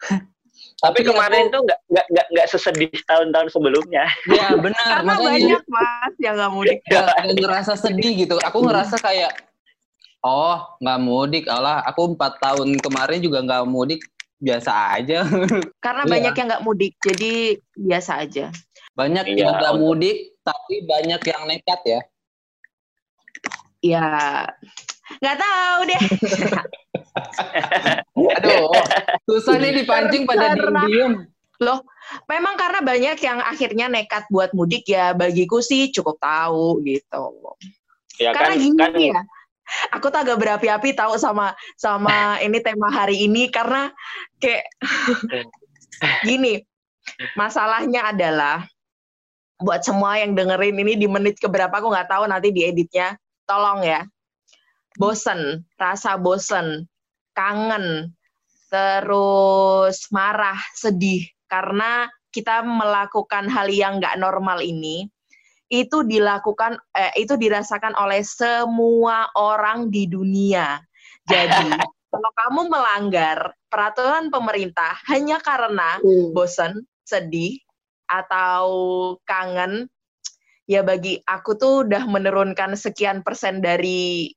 Tapi 0.80 1.04
Tapi 1.04 1.08
kemarin 1.12 1.52
tuh 1.52 1.60
nggak 1.60 1.80
nggak 1.86 2.06
nggak 2.08 2.26
nggak 2.32 2.46
sesedih 2.48 2.88
tahun-tahun 3.04 3.52
sebelumnya. 3.52 4.08
ya 4.26 4.56
benar, 4.56 4.80
Karena 4.80 5.04
makanya 5.04 5.60
banyak 5.60 5.64
mas 5.68 6.14
yang 6.16 6.34
nggak 6.34 6.52
mudik. 6.52 6.78
nggak 6.88 7.04
nggak 7.04 7.36
ngerasa 7.36 7.72
sedih 7.76 8.12
gitu. 8.16 8.34
Aku 8.40 8.64
ngerasa 8.64 8.96
kayak 8.96 9.32
oh 10.20 10.56
nggak 10.80 11.00
mudik, 11.00 11.44
Allah 11.46 11.84
aku 11.84 12.16
empat 12.16 12.40
tahun 12.40 12.80
kemarin 12.80 13.20
juga 13.20 13.44
nggak 13.44 13.64
mudik 13.64 14.00
biasa 14.40 14.72
aja. 14.96 15.20
Karena 15.84 16.02
Iya. 16.04 16.12
banyak 16.16 16.34
yang 16.34 16.46
nggak 16.48 16.64
mudik, 16.64 16.92
jadi 16.98 17.32
biasa 17.76 18.12
aja. 18.24 18.46
Banyak 18.96 19.24
Iya, 19.28 19.36
yang 19.36 19.52
nggak 19.60 19.76
mudik, 19.76 20.16
tapi 20.40 20.74
banyak 20.88 21.20
yang 21.20 21.42
nekat 21.44 21.80
ya. 21.84 22.00
Ya, 23.80 24.08
nggak 25.20 25.36
tahu 25.36 25.78
deh. 25.88 26.00
Aduh, 28.36 28.72
susah 29.28 29.56
nih 29.58 29.82
dipancing 29.82 30.28
pada 30.28 30.54
diem-diem. 30.54 31.28
Memang 32.26 32.54
karena 32.58 32.80
banyak 32.82 33.18
yang 33.22 33.38
akhirnya 33.44 33.86
nekat 33.86 34.26
buat 34.32 34.50
mudik 34.56 34.88
ya 34.88 35.14
bagiku 35.14 35.62
sih 35.62 35.92
cukup 35.94 36.18
tahu 36.18 36.82
gitu. 36.82 37.54
Ya 38.18 38.34
karena 38.34 38.56
kan 38.56 38.60
gini 38.60 38.78
kan 38.80 38.92
ya, 38.96 39.20
aku 39.94 40.10
tuh 40.10 40.20
agak 40.26 40.38
berapi-api 40.40 40.92
tahu 40.96 41.14
sama 41.20 41.54
sama 41.78 42.10
ini 42.44 42.58
tema 42.58 42.90
hari 42.90 43.28
ini 43.28 43.46
karena 43.52 43.92
kayak 44.42 44.66
gini. 46.28 46.64
Masalahnya 47.34 48.14
adalah 48.14 48.64
buat 49.60 49.82
semua 49.82 50.16
yang 50.16 50.32
dengerin 50.32 50.78
ini 50.78 50.94
di 50.96 51.06
menit 51.10 51.36
keberapa 51.36 51.70
aku 51.70 51.90
nggak 51.90 52.10
tahu 52.10 52.24
nanti 52.26 52.50
dieditnya. 52.50 53.14
Tolong 53.46 53.82
ya. 53.82 54.02
Bosen, 54.98 55.62
rasa 55.78 56.18
bosen, 56.18 56.89
kangen, 57.40 58.12
terus 58.68 60.04
marah, 60.12 60.60
sedih 60.76 61.24
karena 61.48 62.12
kita 62.28 62.60
melakukan 62.60 63.48
hal 63.48 63.72
yang 63.72 63.96
nggak 63.96 64.20
normal 64.20 64.60
ini 64.60 65.08
itu 65.70 66.02
dilakukan 66.02 66.76
eh, 66.92 67.14
itu 67.16 67.38
dirasakan 67.38 67.94
oleh 67.96 68.20
semua 68.26 69.30
orang 69.38 69.88
di 69.88 70.04
dunia. 70.10 70.82
Jadi 71.24 71.70
kalau 72.12 72.30
kamu 72.34 72.60
melanggar 72.68 73.54
peraturan 73.70 74.28
pemerintah 74.28 74.98
hanya 75.08 75.38
karena 75.38 76.02
bosan, 76.34 76.82
sedih 77.06 77.54
atau 78.10 78.66
kangen, 79.22 79.86
ya 80.66 80.82
bagi 80.82 81.22
aku 81.22 81.54
tuh 81.54 81.86
udah 81.86 82.02
menurunkan 82.02 82.74
sekian 82.74 83.22
persen 83.22 83.62
dari 83.62 84.34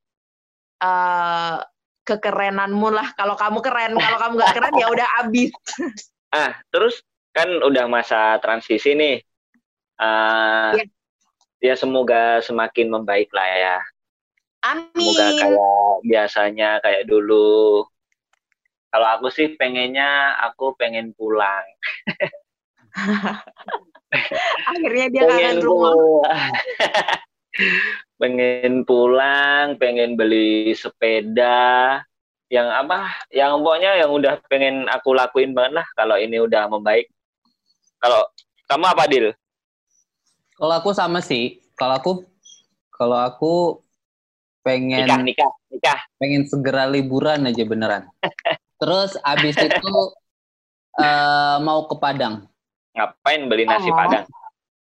eh, 0.77 1.57
kekerenanmu 2.03 2.87
lah. 2.91 3.11
Kalau 3.15 3.35
kamu 3.35 3.59
keren, 3.63 3.91
kalau 3.95 4.17
kamu 4.19 4.33
nggak 4.39 4.53
keren 4.55 4.73
ya 4.79 4.87
udah 4.91 5.07
abis. 5.23 5.51
ah 6.37 6.51
terus 6.73 7.01
kan 7.33 7.49
udah 7.63 7.85
masa 7.89 8.37
transisi 8.43 8.93
nih. 8.93 9.17
Ah, 9.97 10.73
Iya. 10.75 10.85
Ya 11.63 11.79
semoga 11.79 12.43
semakin 12.43 12.91
membaik 12.91 13.31
lah 13.31 13.47
ya. 13.47 13.77
Semoga 14.91 15.23
Amin. 15.31 15.39
kayak 15.39 15.95
biasanya 16.03 16.69
kayak 16.83 17.07
dulu. 17.07 17.87
Kalau 18.91 19.07
aku 19.15 19.31
sih 19.31 19.55
pengennya 19.55 20.37
aku 20.43 20.75
pengen 20.75 21.15
pulang. 21.15 21.63
Akhirnya 24.69 25.07
dia 25.09 25.23
kangen 25.25 25.63
rumah. 25.63 25.95
pengen 28.17 28.83
pulang, 28.83 29.77
pengen 29.77 30.15
beli 30.15 30.73
sepeda. 30.73 32.01
Yang 32.49 32.67
apa? 32.69 32.99
Yang 33.33 33.51
pokoknya 33.61 33.91
yang 33.97 34.11
udah 34.13 34.33
pengen 34.45 34.85
aku 34.85 35.17
lakuin 35.17 35.57
banget 35.57 35.81
lah 35.81 35.87
kalau 35.97 36.15
ini 36.17 36.37
udah 36.37 36.69
membaik. 36.69 37.09
Kalau 37.97 38.21
kamu 38.69 38.85
apa, 38.89 39.03
Dil? 39.09 39.27
Kalau 40.53 40.73
aku 40.77 40.93
sama 40.93 41.19
sih. 41.19 41.61
Kalau 41.73 41.97
aku 41.97 42.11
kalau 42.93 43.17
aku 43.17 43.81
pengen 44.61 45.03
Nikah, 45.03 45.19
nikah, 45.19 45.51
nikah. 45.67 45.99
pengen 46.21 46.45
segera 46.45 46.85
liburan 46.85 47.43
aja 47.49 47.65
beneran. 47.65 48.05
Terus 48.77 49.17
abis 49.25 49.57
itu 49.57 49.91
eh, 51.01 51.57
mau 51.59 51.89
ke 51.89 51.95
Padang. 51.97 52.45
Ngapain 52.93 53.41
beli 53.49 53.65
nasi 53.65 53.89
Oh. 53.89 53.97
padang? 53.97 54.29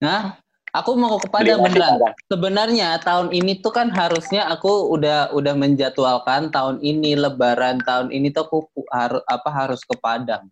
Nah, 0.05 0.37
aku 0.75 0.91
mau 0.99 1.17
ke 1.17 1.31
Beli 1.31 1.55
Padang 1.55 1.59
nasi 1.63 1.79
beneran. 1.79 2.13
Sebenarnya 2.27 2.89
tahun 3.01 3.29
ini 3.31 3.63
tuh 3.63 3.71
kan 3.71 3.89
harusnya 3.89 4.51
aku 4.51 4.91
udah 4.91 5.31
udah 5.31 5.55
menjadwalkan 5.55 6.51
tahun 6.51 6.83
ini 6.83 7.15
Lebaran 7.15 7.79
tahun 7.81 8.11
ini 8.11 8.35
tuh 8.35 8.51
aku 8.51 8.59
harus 8.91 9.23
apa 9.25 9.49
harus 9.49 9.81
ke 9.81 9.95
Padang. 9.97 10.51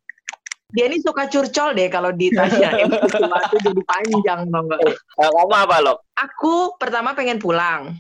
Dia 0.72 0.88
ini 0.88 1.04
suka 1.04 1.28
curcol 1.28 1.76
deh 1.76 1.92
kalau 1.92 2.14
ditanyain 2.16 2.88
sesuatu 3.12 3.54
jadi 3.61 3.82
panjang 3.85 4.40
tau 4.48 4.62
nggak? 4.64 4.80
Kalau 4.88 5.32
kamu 5.37 5.54
apa, 5.58 5.76
Lok? 5.85 5.98
Aku 6.16 6.54
pertama 6.80 7.12
pengen 7.12 7.37
pulang. 7.37 7.92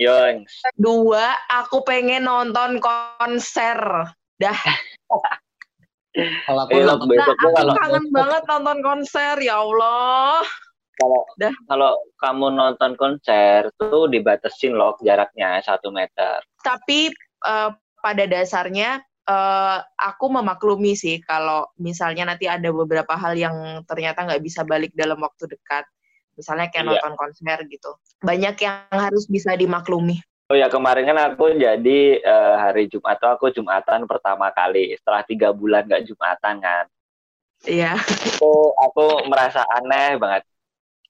Yons. 0.00 0.48
Dua, 0.74 1.36
aku 1.46 1.84
pengen 1.84 2.24
nonton 2.24 2.80
konser. 2.80 3.78
Dah, 4.34 4.58
Kalau 6.16 6.60
aku 6.64 6.72
Eh, 6.72 6.82
nonton- 6.82 7.06
besok 7.06 7.36
aku 7.36 7.46
kalau 7.52 7.74
kangen 7.76 8.06
banget 8.10 8.42
nonton 8.48 8.78
konser, 8.80 9.34
ya 9.38 9.60
Allah. 9.60 10.40
Kalau 10.94 11.22
Dah. 11.36 11.54
kalau 11.66 11.92
kamu 12.18 12.46
nonton 12.54 12.92
konser 12.94 13.68
tuh 13.76 14.06
dibatesin 14.06 14.74
loh 14.74 14.94
jaraknya 15.02 15.58
satu 15.60 15.90
meter. 15.90 16.42
Tapi 16.62 17.10
eh, 17.44 17.70
pada 18.00 18.24
dasarnya 18.28 18.98
eh, 19.24 19.78
aku 19.80 20.26
memaklumi 20.30 20.94
sih 20.94 21.18
kalau 21.24 21.66
misalnya 21.78 22.28
nanti 22.28 22.46
ada 22.46 22.68
beberapa 22.70 23.16
hal 23.16 23.34
yang 23.34 23.82
ternyata 23.88 24.24
nggak 24.24 24.42
bisa 24.44 24.62
balik 24.62 24.94
dalam 24.94 25.18
waktu 25.20 25.50
dekat. 25.50 25.84
Misalnya 26.34 26.66
kayak 26.66 26.82
Iya. 26.82 26.90
nonton 26.98 27.14
konser 27.14 27.58
gitu. 27.70 27.90
Banyak 28.18 28.58
yang 28.58 28.90
harus 28.90 29.30
bisa 29.30 29.54
dimaklumi. 29.54 30.18
Oh 30.52 30.58
ya 30.58 30.68
kemarin 30.68 31.08
kan 31.08 31.18
aku 31.32 31.56
jadi 31.56 32.20
eh, 32.20 32.54
hari 32.60 32.84
Jumat 32.90 33.16
tuh 33.16 33.32
aku 33.32 33.48
Jumatan 33.54 34.04
pertama 34.04 34.52
kali 34.52 34.92
setelah 34.98 35.24
tiga 35.24 35.54
bulan 35.56 35.86
nggak 35.88 36.04
Jumatan 36.04 36.58
kan. 36.60 36.84
Iya. 37.64 37.96
Aku 38.36 38.76
aku 38.76 39.24
merasa 39.24 39.64
aneh 39.72 40.20
banget. 40.20 40.44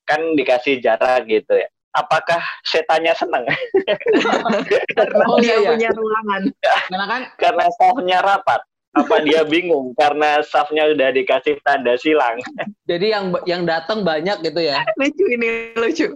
Kan 0.04 0.36
dikasih 0.36 0.78
jarak 0.78 1.24
gitu 1.24 1.54
ya. 1.54 1.68
Apakah 1.90 2.42
setannya 2.62 3.14
seneng? 3.14 3.46
Karena 4.92 5.24
Oh, 5.24 5.38
dia 5.38 5.54
iya, 5.54 5.56
iya. 5.56 5.70
punya 5.70 5.90
ruangan. 5.92 6.42
karena 6.90 7.04
kan 7.06 7.22
karena 7.36 7.64
safnya 7.72 8.18
rapat. 8.20 8.60
Apa 8.94 9.22
dia 9.22 9.42
bingung 9.42 9.90
karena 9.92 10.38
safnya 10.40 10.86
udah 10.86 11.10
dikasih 11.10 11.58
tanda 11.62 11.94
silang? 11.96 12.38
jadi 12.86 13.06
yang 13.10 13.24
yang 13.42 13.62
datang 13.64 14.02
banyak 14.02 14.38
gitu 14.40 14.60
ya. 14.60 14.86
Lucu 14.94 15.24
ini, 15.28 15.48
lucu. 15.74 16.06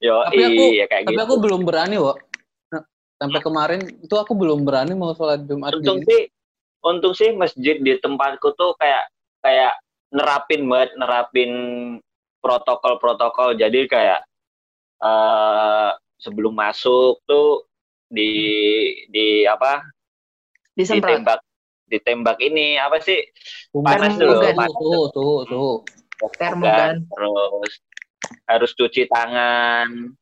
Yo, 0.00 0.16
Tapi 0.26 0.40
aku- 0.42 0.72
iya 0.74 0.84
kayak 0.84 1.04
Tapi 1.04 1.16
gitu. 1.16 1.24
aku 1.24 1.34
belum 1.38 1.60
berani, 1.64 1.96
wo. 1.96 2.12
Nah, 2.68 2.82
Sampai 3.16 3.40
kemarin 3.40 3.80
itu 4.00 4.14
aku 4.14 4.32
belum 4.32 4.64
berani 4.64 4.92
mau 4.92 5.12
sholat 5.12 5.44
Jumat 5.44 5.76
untung 5.76 6.00
sih 6.00 6.28
untung 6.80 7.12
sih 7.12 7.32
masjid 7.32 7.76
di 7.76 7.96
tempatku 7.96 8.52
tuh 8.52 8.72
kayak 8.76 9.12
kayak 9.40 9.76
nerapin 10.10 10.64
banget 10.64 10.90
nerapin 10.96 11.50
protokol-protokol 12.40 13.56
jadi 13.56 13.86
kayak 13.86 14.20
eh 15.00 15.90
sebelum 16.20 16.52
masuk 16.52 17.24
tuh 17.24 17.64
di 18.10 18.32
di 19.08 19.48
apa 19.48 19.80
Disemprot. 20.76 21.08
ditembak 21.08 21.40
ditembak 21.90 22.38
ini 22.44 22.76
apa 22.76 23.00
sih 23.00 23.18
Panas 23.72 24.14
dulu, 24.20 24.38
panas. 24.44 24.70
suhu, 24.76 25.00
suhu, 25.14 25.36
suhu. 25.48 25.74
Termogan. 26.36 27.08
terus 27.08 27.72
harus 28.44 28.70
cuci 28.76 29.08
tangan 29.08 30.12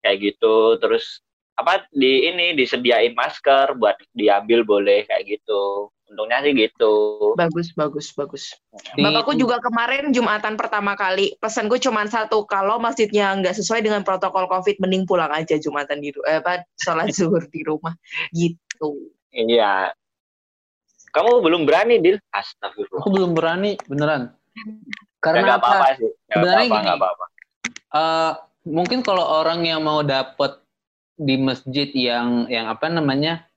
kayak 0.00 0.32
gitu 0.32 0.80
terus 0.80 1.20
apa 1.56 1.84
di 1.92 2.28
ini 2.32 2.56
disediain 2.56 3.12
masker 3.12 3.76
buat 3.76 3.96
diambil 4.16 4.64
boleh 4.64 5.04
kayak 5.04 5.36
gitu 5.36 5.92
untungnya 6.06 6.38
sih 6.40 6.54
gitu 6.54 6.94
Bagus, 7.34 7.74
bagus, 7.74 8.14
bagus. 8.14 8.44
Di- 8.94 9.02
Bapakku 9.02 9.34
juga 9.36 9.58
kemarin 9.60 10.14
Jumatan 10.14 10.54
pertama 10.54 10.94
kali 10.94 11.34
pesanku 11.36 11.76
cuma 11.76 12.06
satu, 12.06 12.46
kalau 12.46 12.78
masjidnya 12.78 13.34
nggak 13.42 13.58
sesuai 13.58 13.82
dengan 13.82 14.00
protokol 14.06 14.46
COVID, 14.48 14.78
mending 14.80 15.04
pulang 15.04 15.28
aja 15.34 15.58
Jumatan 15.58 16.00
di 16.00 16.14
eh, 16.24 16.38
apa 16.40 16.62
sholat 16.78 17.10
zuhur 17.16 17.44
di 17.50 17.60
rumah. 17.66 17.92
Gitu. 18.32 18.88
iya 19.36 19.90
kamu 21.12 21.40
belum 21.44 21.64
berani 21.64 21.96
Dil 22.00 22.16
astagfirullah 22.28 23.00
aku 23.04 23.10
belum 23.12 23.32
berani 23.36 23.76
beneran. 23.88 24.32
Karena 25.20 25.44
nggak 25.44 25.60
apa? 25.60 25.68
apa-apa 25.68 25.88
sih 25.96 26.08
nggak 26.08 26.32
Sebenarnya 26.32 26.56
apa-apa 26.64 26.76
gini. 26.76 26.84
nggak 26.86 26.98
apa-apa 27.00 27.24
Eh, 27.96 28.32
mungkin 28.68 29.00
kalau 29.00 29.24
orang 29.24 29.64
yang 29.64 29.80
mau 29.80 30.04
dapet 30.04 30.60
di 31.16 31.40
masjid 31.40 31.88
yang 31.96 32.44
yang 32.52 32.68
apa 32.68 32.92
namanya 32.92 33.48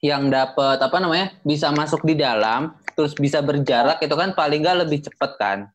yang 0.00 0.32
dapat 0.32 0.80
apa 0.80 0.96
namanya 0.96 1.36
bisa 1.44 1.68
masuk 1.76 2.00
di 2.08 2.16
dalam 2.16 2.72
terus 2.96 3.12
bisa 3.16 3.44
berjarak 3.44 4.00
itu 4.00 4.12
kan 4.16 4.32
paling 4.32 4.64
nggak 4.64 4.88
lebih 4.88 5.04
cepet 5.04 5.30
kan? 5.36 5.68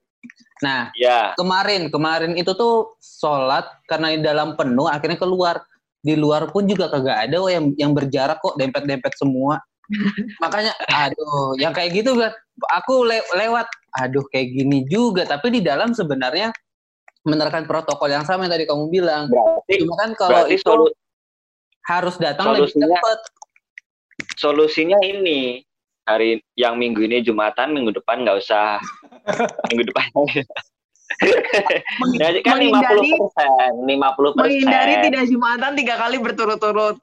Nah 0.66 0.90
ya 0.98 1.38
kemarin 1.38 1.94
kemarin 1.94 2.34
itu 2.34 2.58
tuh 2.58 2.98
sholat 2.98 3.70
karena 3.86 4.18
di 4.18 4.26
dalam 4.26 4.58
penuh 4.58 4.90
akhirnya 4.90 5.22
keluar. 5.22 5.62
Di 6.06 6.14
luar 6.14 6.54
pun 6.54 6.70
juga 6.70 6.86
kagak 6.86 7.30
ada 7.30 7.42
oh, 7.42 7.50
yang 7.50 7.74
yang 7.82 7.90
berjarak 7.90 8.38
kok 8.38 8.58
dempet 8.62 8.86
dempet 8.86 9.14
semua. 9.18 9.58
Makanya 10.44 10.74
aduh 10.86 11.58
yang 11.58 11.74
kayak 11.74 11.98
gitu 11.98 12.14
Bang. 12.14 12.34
aku 12.70 13.06
le- 13.10 13.26
lewat. 13.34 13.66
Aduh 13.98 14.22
kayak 14.30 14.54
gini 14.54 14.86
juga. 14.86 15.26
Tapi 15.26 15.58
di 15.58 15.62
dalam 15.66 15.98
sebenarnya 15.98 16.54
menerapkan 17.26 17.66
protokol 17.66 18.14
yang 18.14 18.22
sama 18.22 18.46
yang 18.46 18.54
tadi 18.54 18.70
kamu 18.70 18.86
bilang. 18.94 19.26
Berarti 19.34 19.74
cuma 19.82 19.96
kan 19.98 20.10
kalau 20.14 20.46
itu 20.46 20.62
solu- 20.62 20.94
harus 21.90 22.16
datang 22.22 22.54
lebih 22.54 22.70
cepat 22.70 23.20
solusinya 24.36 25.00
ini 25.02 25.64
hari 26.06 26.38
yang 26.54 26.78
minggu 26.78 27.02
ini 27.02 27.20
jumatan 27.20 27.74
minggu 27.74 27.92
depan 27.92 28.22
nggak 28.22 28.38
usah 28.38 28.78
minggu 29.72 29.90
depan 29.90 30.06
Jadi 32.18 32.40
kan 32.42 32.58
lima 32.58 32.82
puluh 32.82 33.06
Menghindari- 33.06 33.22
persen, 33.22 33.72
lima 33.86 34.10
puluh 34.18 34.32
Menghindari 34.36 34.94
persen. 34.94 35.06
tidak 35.08 35.24
Jumatan 35.30 35.72
tiga 35.78 35.96
kali 35.96 36.18
berturut-turut. 36.18 36.98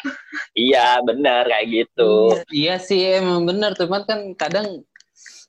Iya 0.53 1.01
benar 1.01 1.47
kayak 1.47 1.67
gitu. 1.71 2.37
iya 2.51 2.77
sih 2.77 2.99
emang 3.17 3.47
bener 3.47 3.73
cuman 3.73 4.03
kan 4.05 4.21
kadang 4.35 4.83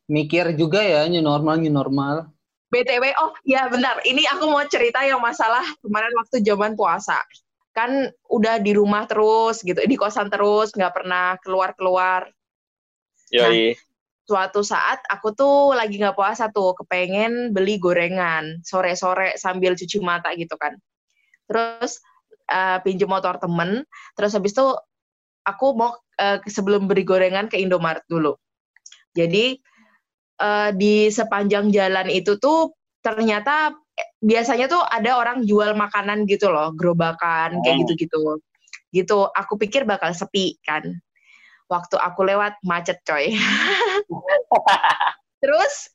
mikir 0.06 0.54
juga 0.54 0.80
ya 0.80 1.10
new 1.10 1.19
normal 1.19 1.60
new 1.60 1.74
normal 1.74 2.30
BTW, 2.69 3.06
oh 3.22 3.34
ya 3.46 3.69
benar. 3.69 4.02
Ini 4.02 4.26
aku 4.34 4.50
mau 4.50 4.65
cerita 4.65 5.06
yang 5.06 5.22
masalah 5.22 5.62
kemarin 5.78 6.10
waktu 6.17 6.41
zaman 6.41 6.74
puasa. 6.74 7.22
Kan 7.74 8.14
udah 8.30 8.62
di 8.62 8.78
rumah 8.78 9.10
terus 9.10 9.66
gitu, 9.66 9.82
di 9.82 9.98
kosan 9.98 10.30
terus, 10.30 10.72
nggak 10.78 10.94
pernah 10.94 11.36
keluar-keluar. 11.42 12.30
Yoi. 13.34 13.74
Suatu 14.24 14.64
saat 14.64 15.04
aku 15.10 15.36
tuh 15.36 15.76
lagi 15.76 16.00
nggak 16.00 16.16
puasa 16.16 16.48
tuh, 16.54 16.78
kepengen 16.80 17.52
beli 17.52 17.76
gorengan 17.82 18.64
sore-sore 18.64 19.36
sambil 19.36 19.76
cuci 19.76 20.00
mata 20.00 20.32
gitu 20.38 20.56
kan. 20.56 20.78
Terus 21.50 22.00
eh, 22.48 22.78
pinjem 22.86 23.10
motor 23.10 23.42
temen, 23.42 23.84
terus 24.16 24.32
habis 24.38 24.56
itu 24.56 24.78
aku 25.44 25.76
mau 25.76 25.98
eh, 26.22 26.40
sebelum 26.48 26.88
beli 26.88 27.04
gorengan 27.04 27.52
ke 27.52 27.60
Indomaret 27.60 28.06
dulu. 28.08 28.38
Jadi 29.12 29.60
eh, 30.40 30.70
di 30.78 31.10
sepanjang 31.12 31.74
jalan 31.74 32.08
itu 32.08 32.40
tuh 32.40 32.72
ternyata 33.04 33.76
biasanya 34.23 34.71
tuh 34.71 34.82
ada 34.82 35.19
orang 35.19 35.43
jual 35.43 35.75
makanan 35.75 36.25
gitu 36.25 36.49
loh, 36.49 36.71
gerobakan 36.73 37.60
kayak 37.62 37.75
Oh. 37.75 37.79
gitu-gitu. 37.86 38.21
Gitu, 38.93 39.19
aku 39.34 39.58
pikir 39.58 39.89
bakal 39.89 40.13
sepi 40.13 40.58
kan. 40.62 40.86
Waktu 41.67 41.97
aku 41.97 42.21
lewat 42.27 42.62
macet 42.62 43.01
coy. 43.08 43.34
Terus 45.41 45.89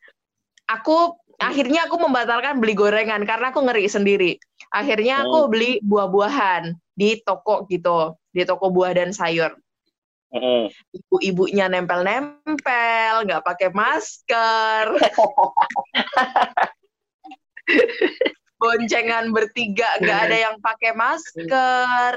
aku 0.66 1.14
akhirnya 1.38 1.86
aku 1.86 2.02
membatalkan 2.02 2.58
beli 2.58 2.74
gorengan 2.74 3.22
karena 3.22 3.54
aku 3.54 3.62
ngeri 3.62 3.86
sendiri. 3.86 4.32
Akhirnya 4.74 5.24
aku 5.24 5.48
beli 5.48 5.78
buah-buahan 5.86 6.74
di 6.98 7.22
toko 7.22 7.64
gitu, 7.70 8.18
di 8.34 8.42
toko 8.42 8.74
buah 8.74 8.92
dan 8.92 9.14
sayur 9.14 9.54
ibu-ibunya 10.92 11.72
nempel-nempel, 11.72 13.24
nggak 13.24 13.44
pakai 13.44 13.68
masker. 13.72 14.84
Boncengan 18.58 19.30
bertiga, 19.30 19.86
nggak 20.02 20.20
ada 20.28 20.36
yang 20.50 20.56
pakai 20.58 20.90
masker. 20.92 22.12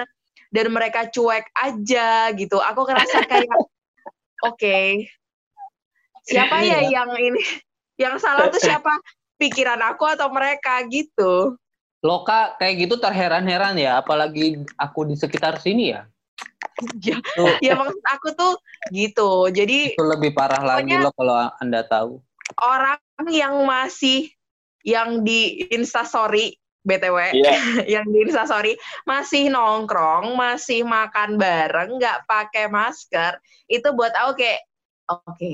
Dan 0.51 0.67
mereka 0.75 1.07
cuek 1.07 1.47
aja 1.55 2.33
gitu. 2.35 2.59
Aku 2.59 2.83
ngerasa 2.83 3.23
kayak, 3.23 3.47
oke, 4.49 4.79
siapa 6.27 6.59
ya 6.65 6.83
Iya. 6.83 6.99
yang 7.01 7.11
ini? 7.15 7.41
Yang 7.95 8.25
salah 8.25 8.49
tuh 8.49 8.59
siapa? 8.59 8.99
Pikiran 9.37 9.79
aku 9.79 10.05
atau 10.09 10.27
mereka 10.33 10.81
gitu. 10.89 11.55
Loka 12.01 12.57
kayak 12.57 12.89
gitu 12.89 12.97
terheran-heran 12.97 13.77
ya 13.77 14.01
apalagi 14.01 14.65
aku 14.73 15.05
di 15.05 15.13
sekitar 15.13 15.61
sini 15.61 15.93
ya 15.93 16.09
Ya, 16.97 17.21
Tuh, 17.37 17.61
ya 17.61 17.77
maksud 17.77 18.01
aku 18.01 18.33
tuh 18.33 18.53
gitu. 18.89 19.53
Jadi 19.53 19.93
itu 19.93 20.01
lebih 20.01 20.33
parah 20.33 20.65
lagi 20.65 20.97
loh 20.97 21.13
kalau 21.13 21.53
anda 21.61 21.85
tahu 21.85 22.17
orang 22.57 22.97
yang 23.29 23.53
masih 23.69 24.33
yang 24.85 25.21
di 25.21 25.67
instastory 25.69 26.55
btw 26.81 27.17
Iya. 27.37 27.53
yang 27.99 28.05
di 28.09 28.25
instastory 28.25 28.73
masih 29.05 29.53
nongkrong 29.53 30.33
masih 30.33 30.81
makan 30.81 31.37
bareng 31.37 32.01
nggak 32.01 32.25
pakai 32.25 32.67
masker. 32.67 33.37
Itu 33.69 33.93
buat 33.93 34.13
aku 34.17 34.41
kayak 34.41 34.61
oke 35.09 35.53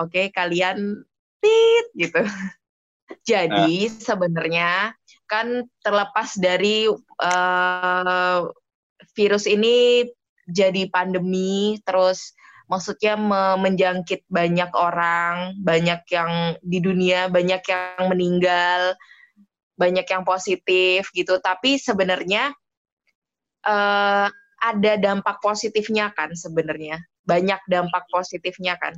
oke 0.00 0.22
kalian 0.32 1.04
tit 1.44 1.86
gitu. 1.96 2.24
Jadi 3.28 3.92
sebenarnya 3.92 4.96
kan 5.28 5.68
terlepas 5.84 6.32
dari 6.40 6.88
eh, 7.20 8.40
virus 9.12 9.44
ini 9.44 10.06
jadi 10.48 10.90
pandemi 10.90 11.78
terus 11.84 12.34
maksudnya 12.72 13.20
me- 13.20 13.60
menjangkit 13.60 14.24
banyak 14.32 14.72
orang, 14.72 15.60
banyak 15.60 16.00
yang 16.08 16.56
di 16.64 16.80
dunia, 16.80 17.28
banyak 17.28 17.60
yang 17.68 18.08
meninggal, 18.08 18.96
banyak 19.76 20.08
yang 20.08 20.24
positif 20.24 21.12
gitu. 21.12 21.36
Tapi 21.36 21.76
sebenarnya 21.76 22.56
eh, 23.68 24.26
ada 24.62 24.92
dampak 24.96 25.44
positifnya 25.44 26.16
kan 26.16 26.32
sebenarnya, 26.32 26.96
banyak 27.28 27.60
dampak 27.68 28.08
positifnya 28.08 28.80
kan. 28.80 28.96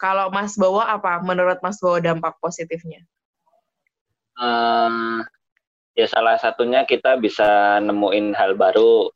Kalau 0.00 0.32
Mas 0.32 0.56
Bowo 0.56 0.80
apa? 0.80 1.20
Menurut 1.20 1.60
Mas 1.60 1.76
Bowo 1.76 2.00
dampak 2.00 2.40
positifnya? 2.40 3.04
Eh, 4.40 5.20
ya 5.92 6.06
salah 6.08 6.40
satunya 6.40 6.88
kita 6.88 7.20
bisa 7.20 7.76
nemuin 7.84 8.32
hal 8.32 8.56
baru 8.56 9.12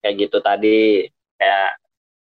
kayak 0.00 0.14
gitu 0.16 0.40
tadi 0.40 1.04
kayak 1.36 1.76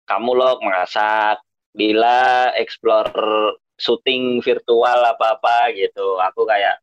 kamu 0.08 0.32
loh 0.36 0.56
masak 0.63 1.39
Dila 1.74 2.54
explore 2.54 3.58
syuting 3.82 4.38
virtual 4.46 5.00
apa 5.10 5.42
apa 5.42 5.74
gitu 5.74 6.22
aku 6.22 6.46
kayak 6.46 6.78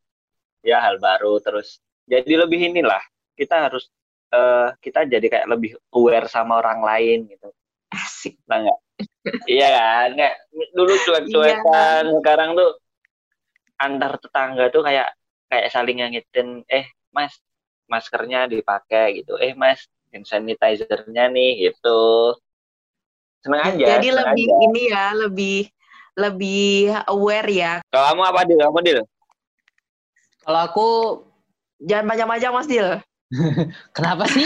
ya 0.66 0.82
hal 0.82 0.98
baru 0.98 1.38
terus 1.38 1.78
jadi 2.10 2.42
lebih 2.42 2.74
inilah 2.74 3.00
kita 3.38 3.70
harus 3.70 3.86
eh, 4.34 4.68
kita 4.82 5.06
jadi 5.06 5.26
kayak 5.26 5.46
lebih 5.50 5.78
aware 5.94 6.26
sama 6.30 6.58
orang 6.58 6.80
lain 6.82 7.18
gitu. 7.30 7.48
Asik. 7.90 8.38
nah 8.46 8.62
nggak? 8.62 8.78
Iya 9.46 9.68
kan? 9.74 10.08
Nggak 10.14 10.34
dulu 10.74 10.94
cuek-cuekan 11.06 12.04
sekarang 12.22 12.50
tuh 12.54 12.70
antar 13.80 14.12
tetangga 14.20 14.64
tuh 14.70 14.82
kayak 14.86 15.08
kayak 15.50 15.66
saling 15.72 15.98
ngingetin 15.98 16.62
eh 16.70 16.86
mas 17.10 17.34
maskernya 17.90 18.46
dipakai 18.46 19.22
gitu. 19.22 19.34
Eh 19.38 19.54
mas 19.58 19.86
hand 20.10 20.26
sanitizer-nya 20.26 21.30
nih 21.30 21.70
gitu 21.70 22.34
seneng 23.40 23.60
aja 23.64 23.84
Jadi 23.96 24.08
seneng 24.12 24.18
lebih 24.24 24.46
aja. 24.46 24.56
ini 24.66 24.82
ya, 24.88 25.04
lebih 25.16 25.58
lebih 26.18 26.70
aware 27.08 27.48
ya. 27.48 27.72
kalau 27.88 28.04
kamu 28.12 28.22
apa 28.28 28.40
dil 28.44 28.58
kamu 28.60 28.78
dil 28.84 29.00
kalau 30.44 30.60
aku 30.64 30.88
Jangan 31.80 32.12
panjang-panjang 32.12 32.52
Mas 32.52 32.68
Dil. 32.68 32.88
kenapa 33.96 34.28
sih 34.28 34.44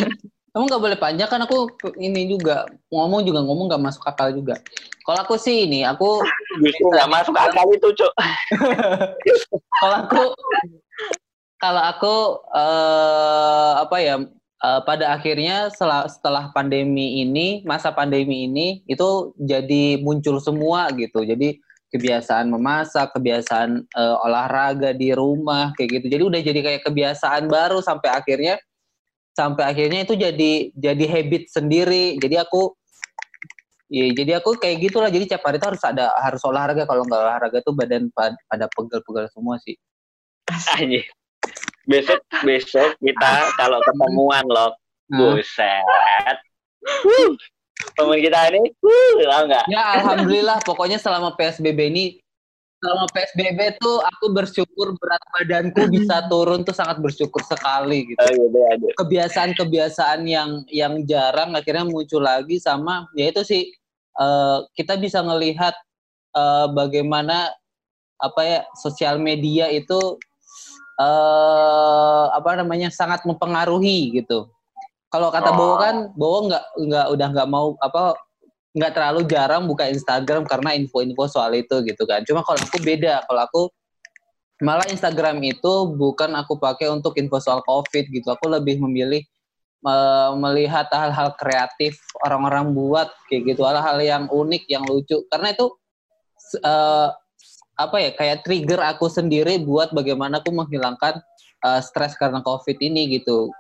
kamu 0.54 0.70
nggak 0.70 0.82
boleh 0.86 0.98
panjang 1.00 1.26
kan 1.26 1.42
aku 1.42 1.66
ini 1.98 2.30
juga 2.30 2.62
ngomong 2.92 3.26
juga 3.26 3.42
ngomong 3.42 3.66
nggak 3.66 3.82
masuk 3.90 4.06
akal 4.06 4.30
juga 4.30 4.54
kalau 5.02 5.18
aku 5.24 5.34
sih 5.34 5.66
ini 5.66 5.82
aku 5.82 6.22
justru 6.62 6.94
nggak 6.94 7.10
masuk 7.10 7.34
akal 7.34 7.64
itu 7.74 7.88
cuk 7.96 8.12
kalau 9.82 9.96
aku 10.06 10.22
kalau 11.58 11.82
aku 11.82 12.14
eh, 12.54 13.72
apa 13.82 13.96
ya 13.98 14.14
eh, 14.64 14.80
pada 14.88 15.12
akhirnya 15.12 15.68
setelah, 15.68 16.08
setelah 16.08 16.44
pandemi 16.56 17.20
ini 17.20 17.60
masa 17.68 17.92
pandemi 17.92 18.48
ini 18.48 18.80
itu 18.88 19.36
jadi 19.36 20.00
muncul 20.00 20.40
semua 20.40 20.88
gitu 20.96 21.20
jadi 21.20 21.60
kebiasaan 21.92 22.48
memasak 22.48 23.12
kebiasaan 23.12 23.84
eh, 23.84 24.16
olahraga 24.24 24.96
di 24.96 25.12
rumah 25.12 25.76
kayak 25.76 26.00
gitu 26.00 26.06
jadi 26.08 26.22
udah 26.24 26.40
jadi 26.40 26.60
kayak 26.64 26.82
kebiasaan 26.88 27.46
baru 27.46 27.84
sampai 27.84 28.10
akhirnya 28.10 28.56
sampai 29.36 29.66
akhirnya 29.66 30.06
itu 30.06 30.14
jadi 30.16 30.52
jadi 30.72 31.04
habit 31.10 31.52
sendiri 31.52 32.16
jadi 32.18 32.48
aku 32.48 32.72
Iya, 33.94 34.10
jadi 34.16 34.32
aku 34.40 34.56
kayak 34.58 34.90
gitulah. 34.90 35.06
Jadi 35.12 35.28
tiap 35.28 35.44
hari 35.44 35.60
tuh 35.60 35.70
harus 35.70 35.84
ada 35.84 36.10
harus 36.18 36.42
olahraga. 36.42 36.82
Kalau 36.88 37.06
nggak 37.06 37.20
olahraga 37.20 37.58
tuh 37.62 37.76
badan 37.76 38.08
pad- 38.10 38.40
pada 38.48 38.66
pegel-pegel 38.72 39.28
semua 39.30 39.60
sih. 39.62 39.76
Anjir. 40.80 41.04
Besok 41.84 42.20
besok 42.42 42.96
kita 43.00 43.32
kalau 43.60 43.78
ketemuan 43.84 44.44
loh, 44.48 44.72
Nah. 45.12 45.36
buset. 45.36 46.38
Wuh. 47.04 47.36
Temen 47.94 48.18
kita 48.22 48.54
ini, 48.54 48.72
wuh, 48.80 49.20
tau 49.28 49.44
nggak? 49.44 49.64
Ya 49.68 49.82
alhamdulillah 50.00 50.58
pokoknya 50.64 50.96
selama 50.96 51.36
PSBB 51.36 51.92
ini 51.92 52.04
selama 52.80 53.08
PSBB 53.16 53.80
tuh 53.80 54.04
aku 54.04 54.28
bersyukur 54.36 54.92
berat 55.00 55.24
badanku 55.32 55.88
bisa 55.88 56.20
turun 56.32 56.64
tuh 56.64 56.76
sangat 56.76 57.00
bersyukur 57.00 57.40
sekali 57.44 58.12
gitu. 58.12 58.20
Oh 58.20 58.28
gitu 58.28 58.58
ada. 58.60 58.86
Kebiasaan-kebiasaan 59.00 60.20
yang 60.28 60.64
yang 60.68 61.00
jarang 61.08 61.56
akhirnya 61.56 61.88
muncul 61.88 62.20
lagi 62.20 62.60
sama 62.60 63.08
yaitu 63.16 63.40
sih 63.44 63.72
eh, 64.20 64.58
kita 64.76 65.00
bisa 65.00 65.24
ngelihat 65.24 65.72
eh, 66.36 66.66
bagaimana 66.72 67.52
apa 68.20 68.40
ya 68.44 68.60
sosial 68.76 69.16
media 69.16 69.68
itu 69.72 70.20
eh 70.94 72.24
apa 72.30 72.50
namanya 72.62 72.88
sangat 72.90 73.26
mempengaruhi 73.26 74.14
gitu. 74.22 74.46
Kalau 75.10 75.30
kata 75.30 75.54
Oh. 75.54 75.56
Bowo 75.58 75.74
kan, 75.78 75.96
Bowo 76.14 76.38
nggak 76.50 76.64
nggak 76.74 77.06
udah 77.14 77.28
nggak 77.34 77.48
mau 77.50 77.78
apa 77.78 78.18
nggak 78.74 78.92
terlalu 78.94 79.20
jarang 79.30 79.70
buka 79.70 79.86
Instagram 79.86 80.42
karena 80.50 80.74
info-info 80.74 81.30
soal 81.30 81.54
itu 81.54 81.78
gitu 81.86 82.02
kan. 82.06 82.26
Cuma 82.26 82.42
kalau 82.42 82.58
aku 82.58 82.78
beda, 82.82 83.22
kalau 83.30 83.40
aku 83.46 83.62
malah 84.62 84.86
Instagram 84.90 85.38
itu 85.46 85.72
bukan 85.94 86.34
aku 86.34 86.58
pakai 86.58 86.90
untuk 86.90 87.14
info 87.18 87.38
soal 87.38 87.62
COVID 87.62 88.10
gitu. 88.10 88.26
Aku 88.34 88.50
lebih 88.50 88.82
memilih 88.82 89.22
eh, 89.86 90.30
melihat 90.38 90.90
hal-hal 90.90 91.34
kreatif 91.38 91.98
orang-orang 92.26 92.74
buat 92.74 93.10
kayak 93.30 93.54
gitu, 93.54 93.62
hal-hal 93.62 93.98
yang 94.02 94.26
unik, 94.26 94.66
yang 94.66 94.82
lucu. 94.86 95.22
Karena 95.30 95.54
itu 95.54 95.70
eh, 96.58 97.08
apa 97.74 97.96
ya 97.98 98.10
kayak 98.10 98.42
trigger 98.42 98.80
aku 98.80 99.06
sendiri 99.06 99.58
buat 99.58 99.90
bagaimana 99.90 100.38
aku 100.38 100.50
menghilangkan 100.50 101.18
eh, 101.64 101.80
stres 101.80 102.14
karena 102.14 102.38
COVID 102.40 102.78
ini 102.78 103.18
gitu. 103.18 103.50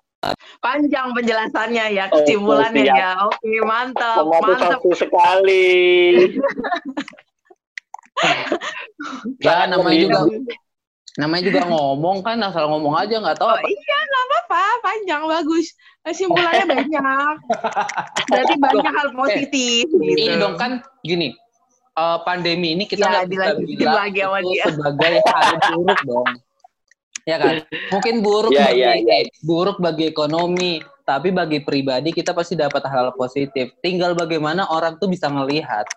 Panjang 0.58 1.12
penjelasannya 1.12 1.92
ya, 1.92 2.08
Oh, 2.08 2.16
kesimpulannya 2.16 2.80
siap. 2.80 2.96
ya. 2.96 3.10
Oke, 3.28 3.60
mantap, 3.60 4.24
mantap. 4.24 4.80
Sekali. 4.96 5.68
Ya 9.42 9.66
namanya 9.66 9.98
juga 10.00 10.18
namanya 11.14 11.42
juga 11.46 11.62
ngomong 11.68 12.26
kan 12.26 12.38
asal 12.42 12.66
ngomong 12.66 12.94
aja 12.96 13.20
nggak 13.20 13.38
tahu 13.38 13.46
Oh, 13.46 13.54
apa. 13.54 13.68
iya, 13.68 13.98
nggak 14.00 14.24
apa-apa, 14.24 14.62
panjang, 14.82 15.22
bagus. 15.28 15.66
Kesimpulannya 16.02 16.64
banyak. 16.66 17.34
Berarti 18.30 18.54
banyak 18.58 18.92
hal 18.92 19.08
positif. 19.12 19.84
gitu. 19.86 19.98
Ini 20.00 20.38
dong 20.38 20.58
kan 20.58 20.82
gini. 21.02 21.34
Eh, 21.94 22.18
pandemi 22.22 22.74
ini 22.74 22.84
kita 22.84 23.02
Ya, 23.02 23.10
nggak 23.22 23.26
bisa 23.28 23.44
bilang 23.58 23.96
lagi 23.96 24.20
sama 24.20 24.38
itu 24.38 24.50
dia. 24.50 24.64
sebagai 24.70 25.12
hal 25.24 25.52
buruk 25.72 26.00
dong. 26.02 26.30
Ya 27.24 27.36
kan? 27.40 27.54
Mungkin 27.88 28.14
buruk 28.20 28.52
Ya, 28.52 28.68
bagi 28.68 28.80
ya, 28.84 28.92
ya. 29.00 29.18
buruk 29.40 29.80
bagi 29.80 30.04
ekonomi, 30.06 30.78
tapi 31.02 31.32
bagi 31.32 31.60
pribadi 31.60 32.12
kita 32.12 32.36
pasti 32.36 32.52
dapat 32.52 32.84
hal-hal 32.84 33.16
positif. 33.16 33.72
Tinggal 33.80 34.12
bagaimana 34.12 34.68
orang 34.68 34.98
tuh 34.98 35.08
bisa 35.08 35.28
ngelihat. 35.28 35.88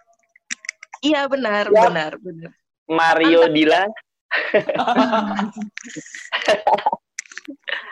Iya, 1.03 1.27
benar, 1.27 1.67
Ya. 1.67 1.83
benar, 1.85 2.11
benar. 2.17 2.51
Mario 2.87 3.51
Dila. 3.51 3.83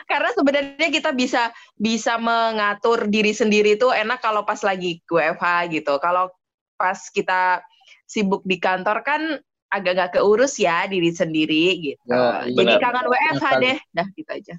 Karena 0.06 0.30
sebenarnya 0.32 0.90
kita 0.92 1.12
bisa 1.12 1.50
bisa 1.76 2.16
mengatur 2.16 3.08
diri 3.08 3.32
sendiri 3.32 3.76
tuh 3.76 3.92
enak 3.92 4.20
kalau 4.20 4.44
pas 4.44 4.60
lagi 4.62 5.02
WFH 5.08 5.46
gitu. 5.72 5.98
Kalau 6.00 6.30
pas 6.76 7.00
kita 7.10 7.60
sibuk 8.06 8.42
di 8.42 8.58
kantor 8.58 9.02
kan 9.02 9.22
agak 9.68 9.94
nggak 9.94 10.12
keurus 10.16 10.56
ya 10.56 10.86
diri 10.86 11.12
sendiri 11.12 11.66
gitu. 11.84 12.08
Ya, 12.08 12.46
Jadi 12.46 12.56
benar. 12.56 12.80
kangen 12.80 13.06
WFH 13.10 13.46
deh, 13.60 13.78
dah 13.92 14.08
gitu 14.08 14.32
aja. 14.32 14.56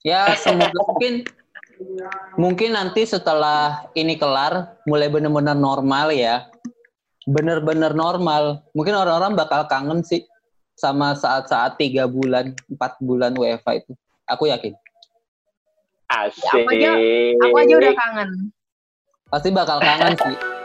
Ya 0.00 0.22
semoga 0.34 0.80
mungkin 0.82 1.28
mungkin 2.34 2.70
nanti 2.72 3.04
setelah 3.04 3.84
ini 3.92 4.16
kelar 4.16 4.80
mulai 4.84 5.06
benar-benar 5.06 5.54
normal 5.54 6.10
ya. 6.10 6.48
Benar-benar 7.24 7.92
normal. 7.92 8.64
Mungkin 8.72 8.96
orang-orang 8.96 9.36
bakal 9.36 9.68
kangen 9.68 10.00
sih 10.00 10.24
sama 10.72 11.12
saat-saat 11.12 11.76
tiga 11.76 12.08
bulan, 12.08 12.56
empat 12.66 12.96
bulan 12.98 13.36
WFH 13.36 13.68
itu. 13.78 13.92
Aku 14.26 14.48
yakin. 14.48 14.72
Asik. 16.08 16.42
aku 16.42 16.72
aja- 16.74 16.98
Aku 17.38 17.54
aja 17.54 17.74
udah 17.76 17.94
kangen. 17.94 18.30
Pasti 19.30 19.48
bakal 19.52 19.78
kangen 19.78 20.16
sih. 20.16 20.59